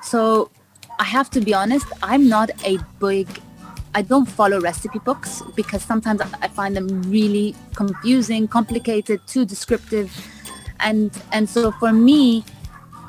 So 0.02 0.50
I 1.00 1.04
have 1.04 1.30
to 1.32 1.42
be 1.42 1.54
honest, 1.54 1.86
I'm 2.02 2.28
not 2.28 2.50
a 2.66 2.80
big 3.00 3.28
I 3.98 4.04
don't 4.04 4.28
follow 4.28 4.62
recipe 4.62 5.00
books 5.00 5.42
because 5.56 5.82
sometimes 5.82 6.22
I 6.22 6.48
find 6.50 6.76
them 6.76 6.88
really 7.10 7.56
confusing, 7.74 8.48
complicated, 8.48 9.20
too 9.26 9.44
descriptive. 9.44 10.12
And 10.80 11.10
and 11.32 11.50
so 11.50 11.72
for 11.72 11.92
me, 11.92 12.46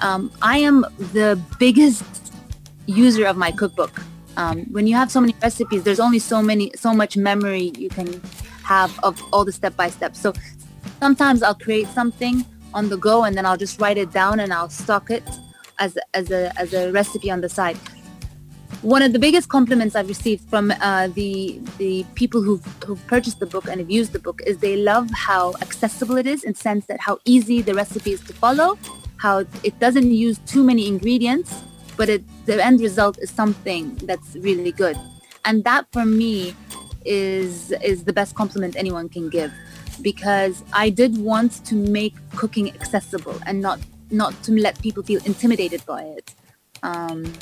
um, 0.01 0.33
I 0.41 0.57
am 0.61 0.87
the 1.13 1.39
biggest 1.59 2.33
user 2.87 3.27
of 3.27 3.37
my 3.37 3.51
cookbook. 3.51 4.01
Um, 4.39 4.65
when 4.73 4.87
you 4.87 4.95
have 4.95 5.11
so 5.11 5.21
many 5.21 5.35
recipes, 5.43 5.83
there's 5.83 6.01
only 6.01 6.21
so 6.21 6.41
many, 6.41 6.73
so 6.75 6.95
much 6.95 7.19
memory 7.19 7.71
you 7.77 7.91
can 7.91 8.09
have 8.65 8.99
of 9.03 9.23
all 9.31 9.45
the 9.45 9.53
step 9.53 9.77
by 9.77 9.91
step. 9.91 10.17
So 10.17 10.33
sometimes 11.01 11.43
I'll 11.43 11.63
create 11.67 11.89
something 11.89 12.47
on 12.73 12.89
the 12.89 12.97
go 12.97 13.25
and 13.25 13.37
then 13.37 13.45
I'll 13.45 13.59
just 13.59 13.79
write 13.79 13.99
it 13.99 14.11
down 14.11 14.41
and 14.41 14.55
I'll 14.55 14.71
stock 14.71 15.11
it 15.11 15.25
as 15.79 15.99
as 16.15 16.31
a 16.31 16.59
as 16.59 16.73
a 16.73 16.91
recipe 16.93 17.31
on 17.31 17.43
the 17.43 17.51
side. 17.51 17.77
One 18.83 19.03
of 19.03 19.13
the 19.13 19.19
biggest 19.19 19.49
compliments 19.49 19.97
I've 19.97 20.09
received 20.09 20.49
from 20.49 20.71
uh, 20.71 21.09
the 21.09 21.61
the 21.79 22.05
people 22.15 22.43
who've, 22.43 22.65
who've 22.87 23.05
purchased 23.09 23.41
the 23.41 23.47
book 23.47 23.67
and 23.67 23.81
have 23.81 23.91
used 23.91 24.13
the 24.13 24.21
book 24.21 24.41
is 24.47 24.59
they 24.59 24.77
love 24.77 25.11
how 25.11 25.55
accessible 25.61 26.17
it 26.17 26.29
is 26.29 26.45
in 26.45 26.55
sense 26.55 26.87
that 26.87 27.01
how 27.01 27.19
easy 27.25 27.61
the 27.61 27.75
recipe 27.75 28.13
is 28.13 28.21
to 28.21 28.33
follow, 28.33 28.79
how 29.17 29.45
it 29.65 29.77
doesn't 29.81 30.13
use 30.13 30.39
too 30.47 30.63
many 30.63 30.87
ingredients, 30.87 31.61
but 31.97 32.09
it, 32.09 32.23
the 32.47 32.65
end 32.65 32.81
result 32.81 33.19
is 33.19 33.31
something 33.31 33.97
that's 34.05 34.37
really 34.37 34.71
good. 34.71 34.97
And 35.45 35.65
that 35.65 35.87
for 35.93 36.05
me 36.05 36.55
is 37.05 37.73
is 37.83 38.05
the 38.05 38.13
best 38.13 38.37
compliment 38.37 38.77
anyone 38.77 39.09
can 39.09 39.29
give 39.29 39.53
because 40.03 40.63
I 40.73 40.91
did 40.91 41.19
want 41.19 41.65
to 41.67 41.75
make 41.75 42.15
cooking 42.37 42.71
accessible 42.75 43.41
and 43.45 43.61
not 43.61 43.81
not 44.13 44.41
to 44.45 44.53
let 44.53 44.81
people 44.81 45.03
feel 45.03 45.21
intimidated 45.25 45.85
by 45.85 46.03
it. 46.03 46.35
Um, 46.85 47.33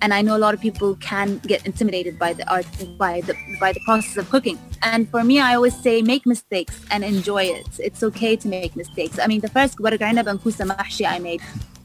and 0.00 0.12
I 0.12 0.22
know 0.22 0.36
a 0.36 0.42
lot 0.46 0.54
of 0.54 0.60
people 0.60 0.96
can 0.96 1.38
get 1.38 1.64
intimidated 1.66 2.18
by 2.18 2.32
the 2.32 2.48
art 2.52 2.66
by 2.98 3.20
the 3.22 3.34
by 3.58 3.72
the 3.72 3.80
process 3.84 4.16
of 4.16 4.28
cooking. 4.30 4.58
And 4.82 5.08
for 5.08 5.24
me, 5.24 5.40
I 5.40 5.54
always 5.54 5.76
say 5.76 6.02
make 6.02 6.26
mistakes 6.26 6.84
and 6.90 7.04
enjoy 7.04 7.44
it. 7.44 7.68
It's 7.78 8.02
okay 8.02 8.36
to 8.36 8.48
make 8.48 8.76
mistakes. 8.76 9.18
I 9.18 9.26
mean, 9.26 9.40
the 9.40 9.48
first 9.48 9.78
waraq 9.78 10.02
and 10.02 10.40
kusa 10.40 10.66
mahshi 10.70 11.06
I 11.06 11.18
made 11.18 11.40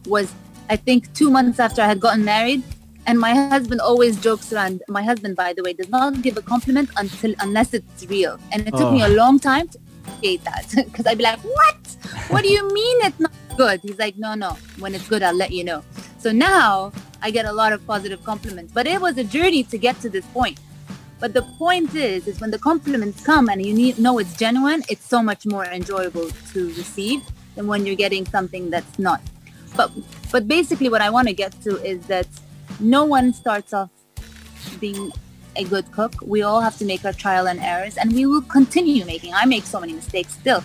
was 0.05 0.33
I 0.69 0.75
think 0.75 1.11
two 1.13 1.29
months 1.31 1.59
after 1.59 1.81
I 1.81 1.87
had 1.87 1.99
gotten 1.99 2.25
married. 2.25 2.63
And 3.07 3.19
my 3.19 3.33
husband 3.33 3.81
always 3.81 4.19
jokes 4.21 4.53
around. 4.53 4.83
My 4.87 5.01
husband, 5.01 5.35
by 5.35 5.53
the 5.53 5.63
way, 5.63 5.73
does 5.73 5.89
not 5.89 6.21
give 6.21 6.37
a 6.37 6.43
compliment 6.43 6.89
until 6.97 7.33
unless 7.39 7.73
it's 7.73 8.05
real. 8.05 8.39
And 8.51 8.67
it 8.67 8.71
took 8.71 8.89
oh. 8.89 8.91
me 8.91 9.01
a 9.01 9.07
oh. 9.07 9.13
long 9.13 9.39
time 9.39 9.67
to 9.69 9.79
appreciate 10.03 10.43
that 10.43 10.71
because 10.85 11.07
I'd 11.07 11.17
be 11.17 11.23
like, 11.23 11.39
"What? 11.39 11.81
What 12.27 12.43
do 12.43 12.49
you 12.49 12.71
mean 12.71 12.97
it's 13.07 13.19
not 13.19 13.31
good?" 13.57 13.79
He's 13.81 13.97
like, 13.97 14.17
"No, 14.17 14.35
no. 14.35 14.57
When 14.77 14.93
it's 14.93 15.07
good, 15.07 15.23
I'll 15.23 15.33
let 15.33 15.51
you 15.51 15.63
know." 15.63 15.81
So 16.19 16.31
now 16.33 16.91
I 17.21 17.31
get 17.31 17.45
a 17.45 17.51
lot 17.51 17.73
of 17.73 17.85
positive 17.87 18.23
compliments. 18.23 18.71
But 18.73 18.87
it 18.87 18.99
was 19.01 19.17
a 19.17 19.23
journey 19.23 19.63
to 19.63 19.77
get 19.77 19.99
to 20.01 20.09
this 20.09 20.25
point. 20.27 20.59
But 21.19 21.33
the 21.33 21.41
point 21.41 21.95
is, 21.95 22.27
is 22.27 22.39
when 22.39 22.51
the 22.51 22.59
compliments 22.59 23.23
come 23.25 23.49
and 23.49 23.65
you 23.65 23.73
need, 23.73 23.99
know 23.99 24.19
it's 24.19 24.35
genuine, 24.37 24.83
it's 24.89 25.05
so 25.05 25.21
much 25.21 25.45
more 25.45 25.65
enjoyable 25.65 26.29
to 26.53 26.67
receive 26.69 27.21
than 27.55 27.67
when 27.67 27.85
you're 27.85 27.95
getting 27.95 28.25
something 28.25 28.69
that's 28.69 28.97
not. 28.97 29.21
But 29.75 29.91
but 30.31 30.47
basically, 30.47 30.89
what 30.89 31.01
I 31.01 31.09
want 31.09 31.27
to 31.27 31.33
get 31.33 31.51
to 31.63 31.81
is 31.83 32.05
that 32.07 32.27
no 32.79 33.03
one 33.03 33.33
starts 33.33 33.73
off 33.73 33.89
being 34.79 35.11
a 35.55 35.63
good 35.63 35.91
cook. 35.91 36.13
We 36.25 36.41
all 36.41 36.61
have 36.61 36.77
to 36.77 36.85
make 36.85 37.03
our 37.03 37.13
trial 37.13 37.47
and 37.47 37.59
errors, 37.59 37.97
and 37.97 38.13
we 38.13 38.25
will 38.25 38.41
continue 38.41 39.05
making. 39.05 39.33
I 39.33 39.45
make 39.45 39.65
so 39.65 39.79
many 39.79 39.93
mistakes 39.93 40.33
still, 40.33 40.63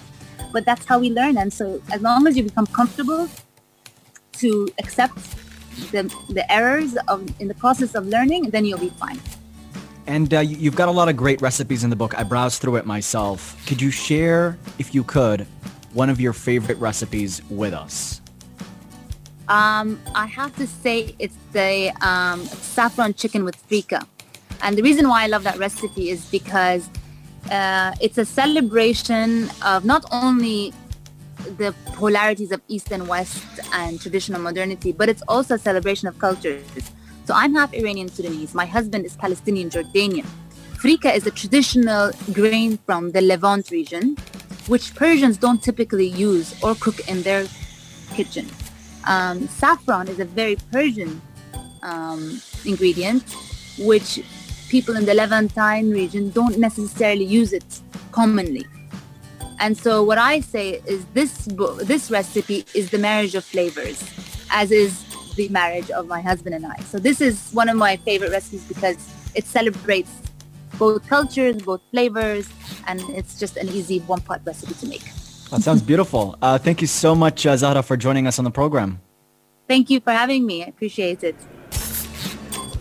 but 0.52 0.64
that's 0.64 0.84
how 0.84 0.99
we 0.99 1.11
learn. 1.11 1.37
And 1.37 1.52
so, 1.52 1.82
as 1.92 2.00
long 2.00 2.26
as 2.26 2.37
you 2.37 2.44
become 2.44 2.66
comfortable 2.66 3.28
to 4.34 4.68
accept 4.78 5.18
the, 5.90 6.02
the 6.31 6.50
errors 6.52 6.97
of, 7.09 7.28
in 7.40 7.49
the 7.49 7.54
process 7.54 7.95
of 7.95 8.07
learning, 8.07 8.50
then 8.50 8.64
you'll 8.64 8.78
be 8.78 8.90
fine. 8.90 9.21
And 10.07 10.35
uh, 10.35 10.40
you've 10.40 10.76
got 10.76 10.88
a 10.88 10.93
lot 10.93 11.09
of 11.09 11.16
great 11.16 11.40
recipes 11.40 11.83
in 11.83 11.90
the 11.90 11.97
book. 11.97 12.16
I 12.19 12.25
browsed 12.25 12.61
through 12.61 12.76
it 12.76 12.87
myself. 12.87 13.57
Could 13.66 13.81
you 13.81 13.90
share, 13.90 14.59
if 14.78 14.95
you 14.95 15.02
could, 15.02 15.47
one 15.95 16.11
of 16.11 16.21
your 16.21 16.33
favorite 16.33 16.78
recipes 16.78 17.43
with 17.49 17.73
us? 17.73 18.21
Um, 19.49 20.00
I 20.14 20.26
have 20.26 20.54
to 20.57 20.66
say 20.66 21.14
it's 21.19 21.37
the 21.52 21.93
um, 22.00 22.45
saffron 22.45 23.14
chicken 23.14 23.45
with 23.45 23.57
frika. 23.69 24.07
And 24.62 24.76
the 24.76 24.83
reason 24.83 25.09
why 25.09 25.25
I 25.25 25.26
love 25.26 25.43
that 25.45 25.59
recipe 25.59 26.11
is 26.11 26.25
because 26.26 26.88
uh, 27.50 27.93
it's 28.00 28.19
a 28.19 28.25
celebration 28.25 29.50
of 29.64 29.85
not 29.85 30.04
only 30.11 30.73
the 31.59 31.75
polarities 31.95 32.53
of 32.53 32.61
East 32.69 32.91
and 32.93 33.09
West 33.09 33.45
and 33.73 34.01
traditional 34.01 34.41
modernity, 34.41 34.93
but 34.93 35.09
it's 35.09 35.23
also 35.29 35.55
a 35.55 35.59
celebration 35.59 36.09
of 36.09 36.19
cultures. 36.19 36.65
So 37.25 37.35
I'm 37.35 37.55
half 37.55 37.73
Iranian 37.73 38.09
Sudanese. 38.09 38.55
My 38.55 38.67
husband 38.67 39.07
is 39.07 39.17
Palestinian 39.17 39.71
Jordanian. 39.71 40.27
Frika 40.77 41.15
is 41.15 41.27
a 41.27 41.31
traditional 41.31 42.11
grain 42.33 42.79
from 42.85 43.13
the 43.13 43.23
Levant 43.23 43.71
region, 43.71 44.17
which 44.67 44.95
Persians 44.95 45.39
don't 45.39 45.63
typically 45.63 46.07
use 46.07 46.63
or 46.63 46.75
cook 46.75 47.09
in 47.09 47.23
their 47.23 47.47
kitchen. 48.15 48.47
Um, 49.07 49.49
saffron 49.49 50.09
is 50.09 50.21
a 50.21 50.25
very 50.25 50.57
Persian 50.71 51.23
um, 51.83 52.41
ingredient, 52.65 53.25
which 53.79 54.23
people 54.69 54.97
in 54.97 55.05
the 55.05 55.15
Levantine 55.15 55.91
region 55.91 56.31
don't 56.31 56.59
necessarily 56.59 57.25
use 57.25 57.53
it 57.53 57.81
commonly. 58.13 58.67
And 59.61 59.76
so 59.76 60.02
what 60.02 60.18
I 60.18 60.40
say 60.40 60.82
is 60.87 61.04
this 61.14 61.49
this 61.82 62.11
recipe 62.11 62.64
is 62.75 62.90
the 62.90 62.99
marriage 62.99 63.34
of 63.34 63.44
flavors, 63.44 64.02
as 64.50 64.70
is 64.70 65.04
the 65.37 65.49
marriage 65.49 65.90
of 65.90 66.06
my 66.06 66.20
husband 66.20 66.54
and 66.54 66.66
I. 66.66 66.76
So 66.80 66.99
this 66.99 67.20
is 67.20 67.50
one 67.52 67.68
of 67.68 67.76
my 67.76 67.96
favorite 67.96 68.30
recipes 68.30 68.64
because 68.64 68.96
it 69.34 69.44
celebrates 69.44 70.11
both 70.78 71.06
cultures, 71.08 71.56
both 71.62 71.80
flavors, 71.90 72.49
and 72.87 73.00
it's 73.11 73.38
just 73.38 73.56
an 73.56 73.68
easy 73.68 74.00
one-pot 74.00 74.40
recipe 74.44 74.75
to 74.75 74.87
make. 74.87 75.04
That 75.50 75.62
sounds 75.62 75.82
beautiful. 75.82 76.37
Uh, 76.42 76.58
thank 76.58 76.80
you 76.80 76.87
so 76.87 77.14
much, 77.14 77.46
uh, 77.46 77.56
Zahra, 77.56 77.82
for 77.82 77.96
joining 77.96 78.26
us 78.26 78.38
on 78.38 78.44
the 78.44 78.50
program. 78.50 79.00
Thank 79.68 79.88
you 79.88 80.00
for 80.00 80.12
having 80.12 80.46
me. 80.46 80.64
I 80.64 80.66
appreciate 80.66 81.23
it. 81.23 81.37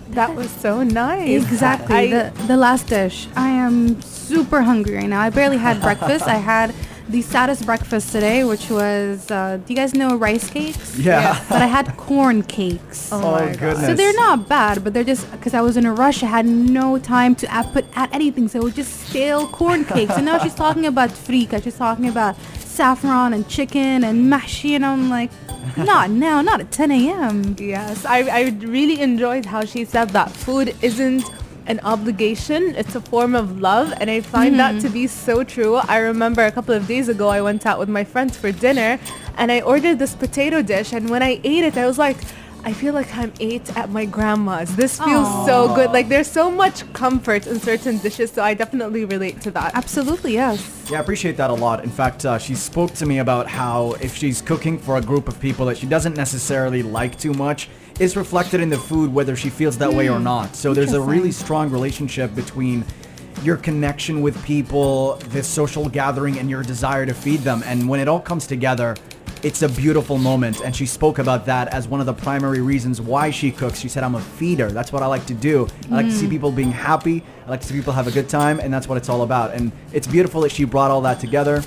That 0.10 0.36
was 0.36 0.50
so 0.52 0.84
nice. 0.84 1.44
Exactly. 1.44 1.96
I, 1.96 2.08
the, 2.08 2.48
the 2.48 2.58
last 2.58 2.88
dish. 2.88 3.28
I 3.36 3.50
am 3.50 4.00
super 4.28 4.62
hungry 4.62 4.96
right 4.96 5.08
now. 5.10 5.22
I 5.22 5.30
barely 5.30 5.58
had 5.58 5.82
breakfast. 5.82 6.28
I 6.28 6.36
had 6.36 6.74
the 7.10 7.22
saddest 7.22 7.66
breakfast 7.66 8.12
today, 8.12 8.44
which 8.44 8.70
was, 8.70 9.30
uh, 9.30 9.58
do 9.58 9.74
you 9.74 9.76
guys 9.76 9.94
know 9.94 10.16
rice 10.16 10.50
cakes? 10.50 10.98
Yeah. 10.98 11.22
yeah. 11.22 11.46
But 11.50 11.62
I 11.62 11.66
had 11.68 11.96
corn 11.98 12.44
cakes. 12.44 13.10
Oh, 13.12 13.36
oh 13.36 13.48
goodness. 13.54 13.86
So 13.86 13.94
they're 13.94 14.14
not 14.14 14.48
bad, 14.48 14.84
but 14.84 14.94
they're 14.94 15.04
just, 15.04 15.30
because 15.32 15.54
I 15.54 15.62
was 15.62 15.76
in 15.76 15.86
a 15.86 15.94
rush, 15.94 16.24
I 16.24 16.28
had 16.28 16.46
no 16.46 16.98
time 16.98 17.36
to 17.36 17.52
add, 17.52 17.72
put 17.74 17.86
add 17.96 18.10
anything. 18.14 18.48
So 18.48 18.60
it 18.60 18.64
was 18.64 18.76
just 18.76 19.08
stale 19.08 19.48
corn 19.48 19.84
cakes. 19.94 20.14
and 20.16 20.26
now 20.26 20.40
she's 20.40 20.56
talking 20.56 20.86
about 20.86 21.10
frika. 21.10 21.62
She's 21.64 21.78
talking 21.78 22.08
about 22.08 22.38
saffron 22.60 23.34
and 23.34 23.48
chicken 23.50 24.04
and 24.04 24.32
mahshi. 24.32 24.72
And 24.76 24.86
I'm 24.86 25.10
like, 25.10 25.32
not 25.78 26.10
now, 26.10 26.42
not 26.42 26.62
at 26.62 26.72
10 26.72 26.92
a.m. 26.92 27.56
Yes, 27.60 28.06
I, 28.06 28.20
I 28.20 28.42
really 28.60 29.02
enjoyed 29.02 29.46
how 29.46 29.66
she 29.66 29.86
said 29.86 30.10
that 30.12 30.32
food 30.32 30.76
isn't 30.82 31.24
an 31.68 31.80
obligation 31.84 32.76
it's 32.76 32.96
a 32.96 33.02
form 33.02 33.36
of 33.36 33.60
love 33.60 33.94
and 34.00 34.10
i 34.10 34.20
find 34.20 34.56
mm-hmm. 34.56 34.78
that 34.78 34.82
to 34.82 34.90
be 34.90 35.08
so 35.08 35.44
true 35.44 35.76
i 35.76 35.98
remember 35.98 36.44
a 36.46 36.52
couple 36.52 36.74
of 36.74 36.86
days 36.88 37.08
ago 37.10 37.30
i 37.30 37.42
went 37.42 37.66
out 37.66 37.80
with 37.80 37.90
my 37.90 38.04
friends 38.04 38.36
for 38.36 38.52
dinner 38.52 39.00
and 39.38 39.52
i 39.52 39.62
ordered 39.62 39.98
this 39.98 40.16
potato 40.16 40.62
dish 40.62 40.94
and 40.94 41.10
when 41.10 41.24
i 41.24 41.40
ate 41.44 41.64
it 41.64 41.78
i 41.78 41.86
was 41.86 41.98
like 41.98 42.18
I 42.66 42.72
feel 42.72 42.94
like 42.94 43.14
I'm 43.18 43.34
eight 43.42 43.76
at 43.76 43.90
my 43.90 44.06
grandma's. 44.06 44.74
This 44.78 44.98
feels 44.98 45.46
so 45.46 45.76
good. 45.76 45.92
Like 45.92 46.08
there's 46.08 46.32
so 46.32 46.50
much 46.50 46.92
comfort 46.94 47.46
in 47.46 47.60
certain 47.60 47.98
dishes, 47.98 48.32
so 48.32 48.42
I 48.42 48.54
definitely 48.54 49.04
relate 49.04 49.42
to 49.42 49.52
that. 49.52 49.76
Absolutely, 49.76 50.34
yes. 50.34 50.88
Yeah, 50.90 51.00
I 51.00 51.02
appreciate 51.02 51.36
that 51.38 51.50
a 51.50 51.54
lot. 51.54 51.84
In 51.84 51.90
fact, 51.90 52.26
uh, 52.26 52.38
she 52.38 52.56
spoke 52.56 52.94
to 52.94 53.06
me 53.06 53.20
about 53.20 53.48
how 53.48 53.92
if 54.00 54.16
she's 54.16 54.42
cooking 54.42 54.78
for 54.78 54.96
a 54.96 55.02
group 55.02 55.28
of 55.28 55.38
people 55.42 55.66
that 55.66 55.78
she 55.78 55.88
doesn't 55.88 56.16
necessarily 56.16 56.84
like 56.84 57.20
too 57.20 57.34
much, 57.34 57.68
is 58.00 58.16
reflected 58.16 58.62
in 58.62 58.70
the 58.70 58.78
food 58.78 59.14
whether 59.14 59.36
she 59.36 59.50
feels 59.50 59.78
that 59.80 59.92
way 59.92 60.08
or 60.10 60.20
not. 60.20 60.56
So 60.56 60.74
there's 60.74 60.94
a 60.94 61.02
really 61.02 61.34
strong 61.34 61.70
relationship 61.70 62.34
between 62.34 62.86
your 63.44 63.58
connection 63.58 64.22
with 64.22 64.42
people, 64.46 65.16
this 65.28 65.48
social 65.48 65.90
gathering, 65.90 66.40
and 66.40 66.50
your 66.50 66.64
desire 66.64 67.06
to 67.06 67.14
feed 67.14 67.42
them. 67.42 67.62
And 67.66 67.90
when 67.90 68.00
it 68.00 68.08
all 68.08 68.22
comes 68.22 68.48
together, 68.48 68.96
it's 69.44 69.62
a 69.62 69.70
beautiful 69.70 70.18
moment. 70.18 70.62
And 70.62 70.76
she 70.76 70.86
spoke 70.86 71.20
about 71.20 71.46
that 71.48 71.68
as 71.68 71.88
one 71.88 72.00
of 72.00 72.06
the 72.06 72.14
primary 72.14 72.62
reasons 72.62 73.02
why 73.02 73.30
she 73.30 73.52
cooks. 73.52 73.80
She 73.80 73.90
said, 73.90 74.04
I'm 74.04 74.16
a 74.16 74.22
feeder. 74.22 74.72
That's 74.72 74.94
what 74.94 75.04
I 75.04 75.06
like 75.06 75.26
to 75.26 75.34
do. 75.34 75.68
I 75.92 75.96
like 75.96 76.06
to 76.06 76.12
see 76.12 76.28
mm. 76.28 76.32
people 76.32 76.52
being 76.52 76.72
happy. 76.72 77.24
I 77.46 77.50
like 77.50 77.62
to 77.62 77.68
see 77.68 77.76
people 77.76 77.94
have 77.94 78.08
a 78.08 78.12
good 78.12 78.30
time. 78.30 78.60
And 78.60 78.74
that's 78.74 78.88
what 78.88 78.98
it's 78.98 79.10
all 79.10 79.22
about. 79.22 79.54
And 79.54 79.74
it's 79.92 80.08
beautiful 80.08 80.42
that 80.42 80.52
she 80.52 80.64
brought 80.64 80.92
all 80.92 81.02
that 81.02 81.20
together. 81.20 81.62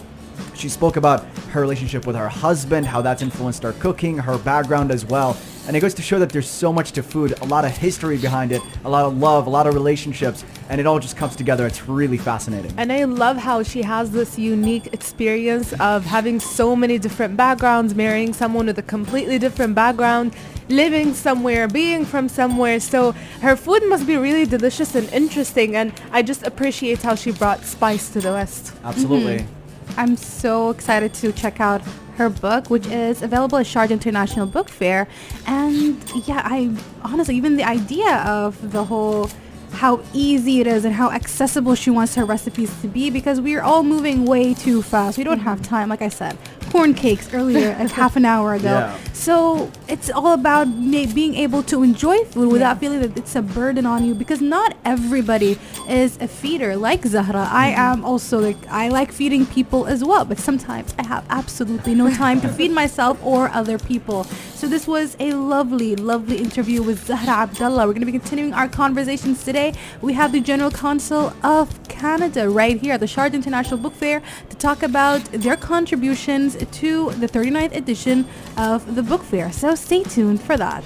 She 0.54 0.71
spoke 0.71 0.97
about 0.97 1.25
her 1.50 1.61
relationship 1.61 2.06
with 2.06 2.16
her 2.16 2.28
husband, 2.28 2.87
how 2.87 3.02
that's 3.02 3.21
influenced 3.21 3.62
her 3.62 3.73
cooking, 3.75 4.18
her 4.18 4.38
background 4.38 4.90
as 4.90 5.04
well. 5.04 5.37
And 5.66 5.76
it 5.76 5.80
goes 5.80 5.94
to 5.94 6.02
show 6.02 6.18
that 6.20 6.30
there's 6.30 6.49
so 6.49 6.73
much 6.73 6.92
to 6.92 7.02
food, 7.02 7.35
a 7.40 7.44
lot 7.44 7.64
of 7.64 7.76
history 7.76 8.18
behind 8.18 8.52
it, 8.52 8.62
a 8.85 8.88
lot 8.88 9.04
of 9.04 9.18
love, 9.18 9.46
a 9.46 9.50
lot 9.50 9.66
of 9.66 9.75
relationships, 9.75 10.44
and 10.68 10.80
it 10.80 10.87
all 10.87 11.00
just 11.00 11.16
comes 11.16 11.35
together. 11.35 11.66
It's 11.66 11.88
really 11.88 12.18
fascinating. 12.18 12.73
And 12.76 12.92
I 12.92 13.04
love 13.04 13.37
how 13.37 13.62
she 13.62 13.82
has 13.82 14.12
this 14.12 14.38
unique 14.38 14.92
experience 14.92 15.73
of 15.80 16.04
having 16.04 16.38
so 16.38 16.76
many 16.76 16.99
different 16.99 17.37
backgrounds, 17.37 17.94
marrying 17.94 18.32
someone 18.32 18.66
with 18.66 18.78
a 18.78 18.82
completely 18.82 19.38
different 19.38 19.75
background, 19.75 20.35
living 20.68 21.14
somewhere, 21.14 21.66
being 21.66 22.04
from 22.04 22.28
somewhere. 22.28 22.78
So 22.78 23.12
her 23.40 23.56
food 23.56 23.82
must 23.88 24.06
be 24.06 24.16
really 24.16 24.46
delicious 24.46 24.94
and 24.94 25.08
interesting. 25.12 25.75
And 25.75 25.92
I 26.12 26.23
just 26.23 26.44
appreciate 26.44 27.02
how 27.02 27.16
she 27.16 27.32
brought 27.32 27.64
spice 27.64 28.08
to 28.11 28.20
the 28.20 28.32
West. 28.32 28.73
Absolutely. 28.85 29.38
Mm-hmm. 29.38 30.00
I'm 30.00 30.16
so 30.16 30.70
excited 30.70 31.12
to 31.14 31.32
check 31.32 31.61
out 31.61 31.82
her 32.16 32.28
book, 32.28 32.70
which 32.70 32.87
is 32.87 33.23
available 33.23 33.58
at 33.58 33.66
Sharjah 33.66 33.90
International 33.90 34.46
Book 34.46 34.68
Fair. 34.68 35.08
And 35.46 36.02
yeah, 36.26 36.42
I 36.44 36.75
honestly, 37.02 37.37
even 37.37 37.56
the 37.56 37.64
idea 37.64 38.16
of 38.18 38.73
the 38.73 38.85
whole 38.85 39.30
how 39.73 40.00
easy 40.14 40.61
it 40.61 40.66
is 40.66 40.85
and 40.85 40.94
how 40.94 41.11
accessible 41.11 41.75
she 41.75 41.90
wants 41.90 42.14
her 42.14 42.25
recipes 42.25 42.80
to 42.80 42.88
be 42.88 43.11
because 43.11 43.40
we're 43.40 43.62
all 43.62 43.82
moving 43.82 44.25
way 44.25 44.54
too 44.54 44.82
fast. 44.82 45.18
We 45.18 45.25
don't 45.25 45.40
have 45.40 45.61
time, 45.62 45.88
like 45.88 46.02
I 46.02 46.08
said. 46.08 46.38
Corn 46.70 46.94
cakes 46.94 47.32
earlier, 47.35 47.76
like 47.78 47.90
half 47.90 48.16
an 48.16 48.25
hour 48.25 48.54
ago. 48.54 48.70
Yeah. 48.70 48.99
So 49.16 49.73
it's 49.88 50.11
all 50.11 50.35
about 50.35 50.68
ma- 50.68 51.06
being 51.12 51.35
able 51.37 51.62
to 51.64 51.82
enjoy 51.82 52.18
food 52.26 52.52
without 52.52 52.78
feeling 52.78 53.00
that 53.00 53.16
it's 53.16 53.35
a 53.35 53.40
burden 53.40 53.87
on 53.87 54.04
you 54.04 54.14
because 54.14 54.42
not 54.42 54.76
everybody 54.85 55.58
is 55.88 56.18
a 56.20 56.28
feeder 56.28 56.76
like 56.76 57.04
Zahra. 57.04 57.49
I 57.50 57.70
mm-hmm. 57.70 57.80
am 57.80 58.04
also 58.04 58.38
like 58.38 58.58
I 58.68 58.88
like 58.88 59.11
feeding 59.11 59.46
people 59.46 59.87
as 59.87 60.04
well, 60.04 60.26
but 60.26 60.38
sometimes 60.38 60.94
I 60.99 61.06
have 61.06 61.25
absolutely 61.30 61.94
no 61.94 62.11
time 62.25 62.42
to 62.42 62.49
feed 62.49 62.70
myself 62.70 63.18
or 63.25 63.49
other 63.49 63.78
people. 63.78 64.25
So 64.54 64.68
this 64.68 64.87
was 64.87 65.16
a 65.18 65.32
lovely, 65.32 65.96
lovely 65.96 66.37
interview 66.37 66.82
with 66.82 67.06
Zahra 67.06 67.46
Abdalla. 67.46 67.87
We're 67.87 67.94
going 67.94 68.06
to 68.06 68.12
be 68.12 68.12
continuing 68.12 68.52
our 68.52 68.68
conversations 68.68 69.42
today. 69.44 69.73
We 70.02 70.12
have 70.12 70.32
the 70.32 70.40
General 70.40 70.70
Counsel 70.70 71.32
of 71.42 71.82
Canada 71.88 72.50
right 72.50 72.78
here 72.78 72.94
at 72.94 73.00
the 73.00 73.06
Sharjah 73.06 73.35
International 73.35 73.78
Book 73.78 73.94
Fair 73.94 74.23
to 74.50 74.56
talk 74.56 74.82
about 74.82 75.25
their 75.32 75.56
contributions 75.56 76.54
to 76.54 77.11
the 77.12 77.26
39th 77.26 77.75
edition 77.75 78.26
of 78.56 78.94
the 78.94 79.05
book 79.06 79.22
fair. 79.22 79.52
So 79.52 79.75
stay 79.75 80.02
tuned 80.02 80.42
for 80.42 80.56
that. 80.56 80.84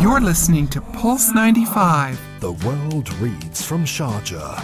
You're 0.00 0.20
listening 0.20 0.68
to 0.68 0.80
Pulse 0.80 1.32
95. 1.32 2.20
The 2.40 2.52
world 2.52 3.12
reads 3.14 3.64
from 3.64 3.84
Sharjah. 3.84 4.62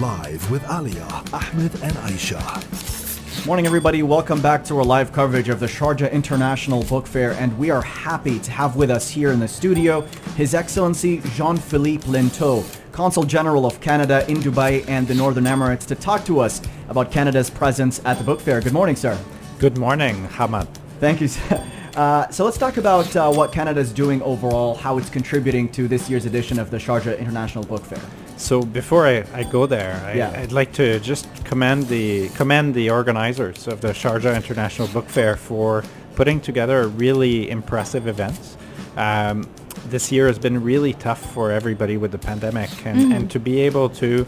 Live 0.00 0.50
with 0.50 0.64
Alia, 0.70 1.06
Ahmed, 1.32 1.74
and 1.82 1.92
Aisha. 1.92 3.46
Morning, 3.46 3.66
everybody. 3.66 4.02
Welcome 4.02 4.40
back 4.40 4.64
to 4.64 4.76
our 4.78 4.84
live 4.84 5.12
coverage 5.12 5.48
of 5.48 5.60
the 5.60 5.66
Sharjah 5.66 6.10
International 6.12 6.82
Book 6.84 7.06
Fair, 7.06 7.32
and 7.32 7.56
we 7.58 7.70
are 7.70 7.82
happy 7.82 8.38
to 8.38 8.50
have 8.50 8.76
with 8.76 8.90
us 8.90 9.08
here 9.08 9.30
in 9.30 9.40
the 9.40 9.48
studio 9.48 10.02
His 10.36 10.54
Excellency 10.54 11.20
Jean-Philippe 11.34 12.04
Linteau, 12.04 12.64
Consul 12.92 13.24
General 13.24 13.66
of 13.66 13.80
Canada 13.80 14.24
in 14.30 14.38
Dubai 14.38 14.86
and 14.88 15.06
the 15.06 15.14
Northern 15.14 15.44
Emirates, 15.44 15.86
to 15.86 15.94
talk 15.94 16.24
to 16.24 16.40
us 16.40 16.60
about 16.88 17.10
Canada's 17.10 17.50
presence 17.50 18.00
at 18.04 18.18
the 18.18 18.24
book 18.24 18.40
fair. 18.40 18.60
Good 18.60 18.72
morning, 18.72 18.96
sir. 18.96 19.18
Good 19.58 19.78
morning, 19.78 20.26
Hamad. 20.28 20.68
Thank 20.98 21.20
you. 21.20 21.28
sir. 21.28 21.66
Uh, 21.96 22.28
so 22.30 22.44
let's 22.44 22.56
talk 22.58 22.76
about 22.76 23.14
uh, 23.16 23.30
what 23.32 23.52
Canada 23.52 23.80
is 23.80 23.92
doing 23.92 24.22
overall, 24.22 24.74
how 24.74 24.96
it's 24.98 25.10
contributing 25.10 25.68
to 25.72 25.88
this 25.88 26.08
year's 26.08 26.24
edition 26.24 26.58
of 26.58 26.70
the 26.70 26.76
Sharjah 26.76 27.18
International 27.18 27.64
Book 27.64 27.84
Fair. 27.84 28.00
So 28.36 28.62
before 28.62 29.06
I, 29.06 29.24
I 29.34 29.42
go 29.42 29.66
there, 29.66 30.00
I, 30.04 30.14
Yeah. 30.14 30.30
I'd 30.40 30.52
like 30.52 30.72
to 30.74 31.00
just 31.00 31.28
commend 31.44 31.88
the 31.88 32.28
commend 32.30 32.74
the 32.74 32.90
organizers 32.90 33.66
of 33.66 33.80
the 33.80 33.88
Sharjah 33.88 34.34
International 34.36 34.88
Book 34.88 35.08
Fair 35.08 35.36
for 35.36 35.84
putting 36.14 36.40
together 36.40 36.80
a 36.80 36.86
really 36.86 37.50
impressive 37.50 38.06
event. 38.06 38.56
Um, 38.96 39.48
this 39.86 40.12
year 40.12 40.26
has 40.26 40.38
been 40.38 40.62
really 40.62 40.92
tough 40.94 41.32
for 41.32 41.50
everybody 41.50 41.96
with 41.96 42.12
the 42.12 42.18
pandemic, 42.18 42.70
and, 42.86 43.12
and 43.12 43.30
to 43.30 43.40
be 43.40 43.60
able 43.60 43.88
to 43.90 44.26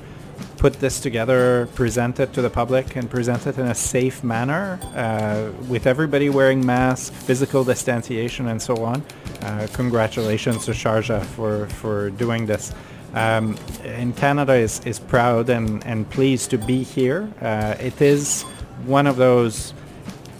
put 0.62 0.74
this 0.74 1.00
together, 1.00 1.66
present 1.74 2.20
it 2.20 2.32
to 2.32 2.40
the 2.40 2.48
public, 2.48 2.94
and 2.94 3.10
present 3.10 3.48
it 3.48 3.58
in 3.58 3.66
a 3.66 3.74
safe 3.74 4.22
manner 4.22 4.78
uh, 4.94 5.50
with 5.66 5.88
everybody 5.88 6.30
wearing 6.30 6.64
masks, 6.64 7.10
physical 7.10 7.64
distanciation, 7.64 8.46
and 8.46 8.62
so 8.62 8.84
on. 8.84 9.02
Uh, 9.40 9.66
congratulations 9.72 10.64
to 10.64 10.70
Sharjah 10.70 11.24
for, 11.24 11.66
for 11.80 12.10
doing 12.10 12.46
this. 12.46 12.72
Um, 13.12 13.56
and 13.82 14.16
Canada 14.16 14.52
is, 14.52 14.78
is 14.86 15.00
proud 15.00 15.50
and, 15.50 15.84
and 15.84 16.08
pleased 16.08 16.50
to 16.50 16.58
be 16.58 16.84
here. 16.84 17.28
Uh, 17.40 17.74
it 17.80 18.00
is 18.00 18.42
one 18.86 19.08
of 19.08 19.16
those 19.16 19.74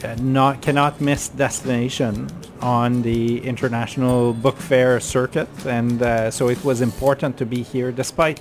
uh, 0.04 0.14
not 0.20 0.62
cannot 0.62 1.00
miss 1.00 1.30
destination 1.30 2.28
on 2.60 3.02
the 3.02 3.44
international 3.44 4.34
book 4.34 4.56
fair 4.56 5.00
circuit, 5.00 5.48
and 5.66 6.00
uh, 6.00 6.30
so 6.30 6.48
it 6.48 6.64
was 6.64 6.80
important 6.80 7.36
to 7.38 7.44
be 7.44 7.62
here 7.62 7.90
despite 7.90 8.40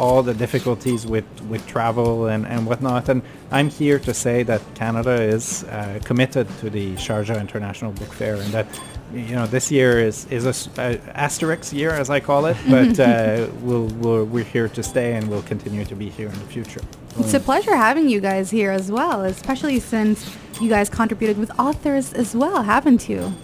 all 0.00 0.22
the 0.22 0.32
difficulties 0.32 1.06
with, 1.06 1.28
with 1.50 1.62
travel 1.66 2.26
and, 2.26 2.46
and 2.46 2.66
whatnot. 2.66 3.08
And 3.10 3.20
I'm 3.50 3.68
here 3.68 3.98
to 3.98 4.14
say 4.14 4.42
that 4.44 4.62
Canada 4.74 5.20
is 5.20 5.64
uh, 5.64 6.00
committed 6.04 6.48
to 6.60 6.70
the 6.70 6.94
Sharjah 6.94 7.38
International 7.38 7.92
Book 7.92 8.12
Fair, 8.14 8.36
and 8.36 8.50
that 8.56 8.66
you 9.12 9.34
know 9.34 9.46
this 9.46 9.70
year 9.70 9.98
is 9.98 10.26
is 10.30 10.44
a, 10.46 10.54
a 10.80 10.88
asterisk 11.26 11.72
year, 11.72 11.90
as 11.90 12.08
I 12.08 12.20
call 12.20 12.46
it, 12.46 12.56
but 12.68 12.98
uh, 12.98 13.48
we'll, 13.60 13.88
we'll 14.00 14.24
we're 14.24 14.50
here 14.56 14.68
to 14.68 14.82
stay, 14.82 15.16
and 15.16 15.28
we'll 15.28 15.42
continue 15.42 15.84
to 15.84 15.94
be 15.94 16.08
here 16.08 16.28
in 16.28 16.38
the 16.38 16.50
future. 16.56 16.80
It's 17.18 17.34
a 17.34 17.40
pleasure 17.40 17.76
having 17.76 18.08
you 18.08 18.20
guys 18.20 18.50
here 18.50 18.70
as 18.70 18.90
well, 18.90 19.24
especially 19.24 19.80
since 19.80 20.18
you 20.60 20.68
guys 20.68 20.88
contributed 20.88 21.38
with 21.38 21.50
authors 21.58 22.12
as 22.14 22.34
well, 22.34 22.62
haven't 22.62 23.08
you? 23.08 23.34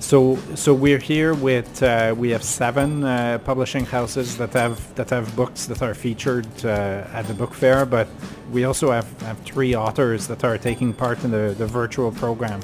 So, 0.00 0.36
so 0.54 0.72
we're 0.72 0.98
here 0.98 1.34
with 1.34 1.82
uh, 1.82 2.14
we 2.16 2.30
have 2.30 2.44
seven 2.44 3.02
uh, 3.02 3.38
publishing 3.38 3.84
houses 3.84 4.36
that 4.36 4.52
have 4.52 4.94
that 4.94 5.10
have 5.10 5.34
books 5.34 5.66
that 5.66 5.82
are 5.82 5.94
featured 5.94 6.46
uh, 6.64 6.68
at 7.12 7.26
the 7.26 7.34
book 7.34 7.52
fair, 7.54 7.84
but 7.84 8.06
we 8.52 8.64
also 8.64 8.92
have, 8.92 9.20
have 9.22 9.38
three 9.40 9.74
authors 9.74 10.28
that 10.28 10.44
are 10.44 10.58
taking 10.58 10.92
part 10.92 11.24
in 11.24 11.32
the, 11.32 11.54
the 11.58 11.66
virtual 11.66 12.12
program 12.12 12.60